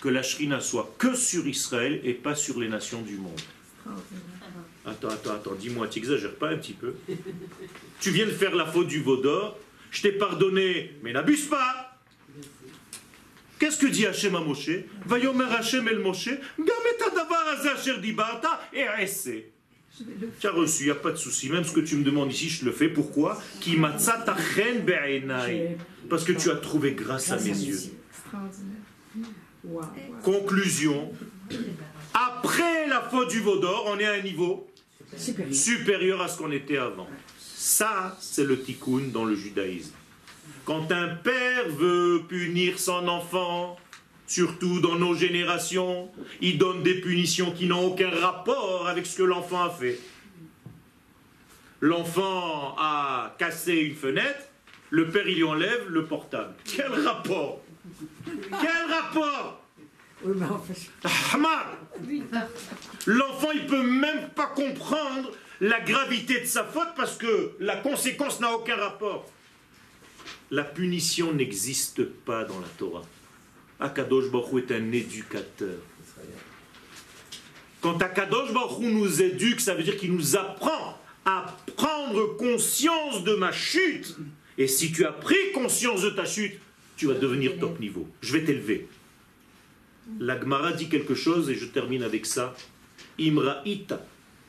[0.00, 3.40] Que la shrina soit que sur Israël et pas sur les nations du monde.
[4.84, 6.94] Attends, attends, attends, dis-moi, tu exagères pas un petit peu
[7.98, 9.58] Tu viens de faire la faute du veau d'or,
[9.90, 11.85] je t'ai pardonné, mais n'abuse pas
[13.58, 14.70] Qu'est-ce que dit Hachem à Moshe?
[15.06, 16.30] Vayomer Hachem el Moshe.
[20.40, 21.48] Tu as reçu, il n'y a pas de souci.
[21.48, 22.88] Même ce que tu me demandes ici, je le fais.
[22.88, 23.40] Pourquoi?
[26.10, 27.78] Parce que tu as trouvé grâce à mes yeux.
[30.22, 31.12] Conclusion.
[32.12, 34.68] Après la faute du veau d'or, on est à un niveau
[35.50, 37.08] supérieur à ce qu'on était avant.
[37.38, 39.92] Ça, c'est le tikkun dans le judaïsme.
[40.66, 43.76] Quand un père veut punir son enfant,
[44.26, 46.10] surtout dans nos générations,
[46.40, 50.00] il donne des punitions qui n'ont aucun rapport avec ce que l'enfant a fait.
[51.80, 54.40] L'enfant a cassé une fenêtre,
[54.90, 56.54] le père il lui enlève le portable.
[56.64, 57.62] Quel rapport
[58.24, 59.62] Quel rapport
[63.06, 68.40] L'enfant, il peut même pas comprendre la gravité de sa faute parce que la conséquence
[68.40, 69.30] n'a aucun rapport.
[70.50, 73.04] La punition n'existe pas dans la Torah.
[73.80, 75.78] Akadosh Baruch est un éducateur.
[77.80, 83.34] Quand Akadosh Baruch nous éduque, ça veut dire qu'il nous apprend à prendre conscience de
[83.34, 84.16] ma chute.
[84.56, 86.58] Et si tu as pris conscience de ta chute,
[86.96, 88.08] tu vas devenir top niveau.
[88.22, 88.88] Je vais t'élever.
[90.20, 92.54] La Gemara dit quelque chose et je termine avec ça.
[93.18, 94.06] Imra'ita.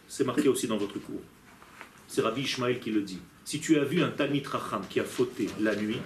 [0.08, 1.22] C'est marqué aussi dans votre cours.
[2.08, 3.20] C'est Rabbi Ishmael qui le dit.
[3.48, 6.02] Si tu as vu un Talmid Racham qui a fauté la nuit,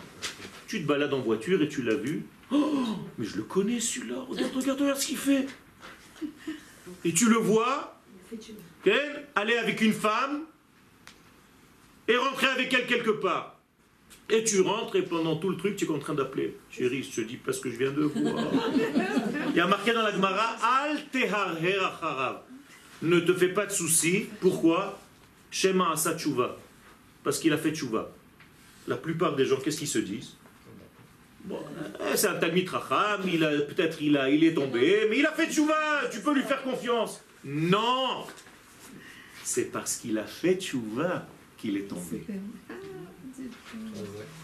[0.67, 2.23] tu te balades en voiture et tu l'as vu.
[2.51, 2.85] Oh,
[3.17, 4.17] mais je le connais celui-là.
[4.29, 5.47] Regarde, regarde, regarde ce qu'il fait.
[7.03, 7.99] Et tu le vois
[8.31, 8.93] ok,
[9.33, 10.41] aller avec une femme
[12.07, 13.57] et rentrer avec elle quelque part.
[14.29, 16.55] Et tu rentres et pendant tout le truc, tu es en train d'appeler.
[16.69, 18.51] Chérie, je te dis pas ce que je viens de voir.
[19.49, 22.35] Il y a marqué dans la Gemara, Al teharher.
[23.01, 24.27] Ne te fais pas de soucis.
[24.41, 24.99] Pourquoi?
[25.49, 26.55] Shema asa tchouva.
[27.23, 28.11] Parce qu'il a fait tchouva.
[28.87, 30.35] La plupart des gens, qu'est-ce qu'ils se disent?
[31.49, 35.31] Euh, c'est un Talmid Racham, il a peut-être il il est tombé, mais il a
[35.31, 37.23] fait tchouva, tu peux lui faire confiance.
[37.43, 38.25] Non
[39.43, 41.25] C'est parce qu'il a fait tchouva
[41.57, 42.23] qu'il est tombé.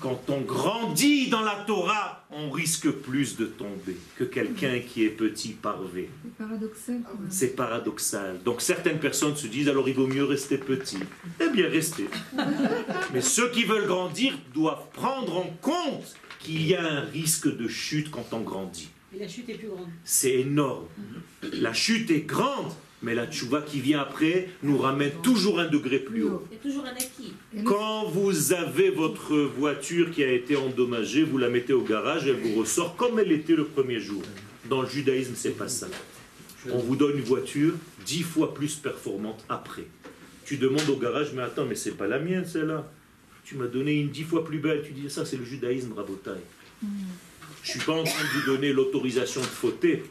[0.02, 5.10] Quand on grandit dans la Torah, on risque plus de tomber que quelqu'un qui est
[5.10, 6.10] petit parvé.
[6.24, 7.02] C'est paradoxal.
[7.02, 7.20] quoi.
[7.30, 8.40] C'est paradoxal.
[8.44, 11.00] Donc certaines personnes se disent alors il vaut mieux rester petit.
[11.42, 12.08] Eh bien restez.
[13.14, 17.68] Mais ceux qui veulent grandir doivent prendre en compte qu'il y a un risque de
[17.68, 18.90] chute quand on grandit.
[19.16, 19.88] Et la chute est plus grande.
[20.04, 20.86] C'est énorme.
[21.54, 22.72] La chute est grande,
[23.02, 26.44] mais la tchouva qui vient après nous ramène toujours un degré plus haut.
[27.64, 32.40] Quand vous avez votre voiture qui a été endommagée, vous la mettez au garage, elle
[32.40, 34.24] vous ressort comme elle était le premier jour.
[34.70, 35.88] Dans le judaïsme, c'est pas ça.
[36.72, 37.74] On vous donne une voiture
[38.06, 39.86] dix fois plus performante après.
[40.44, 42.90] Tu demandes au garage, mais attends, mais c'est pas la mienne celle-là.
[43.44, 44.82] Tu m'as donné une dix fois plus belle.
[44.86, 46.42] Tu dis ça, c'est le judaïsme, rabotaille.
[47.68, 50.04] Je suis pas en train de vous donner l'autorisation de fauter,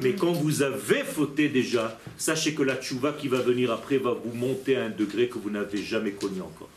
[0.00, 4.12] mais quand vous avez fauté déjà, sachez que la tchouva qui va venir après va
[4.12, 6.70] vous monter à un degré que vous n'avez jamais connu encore.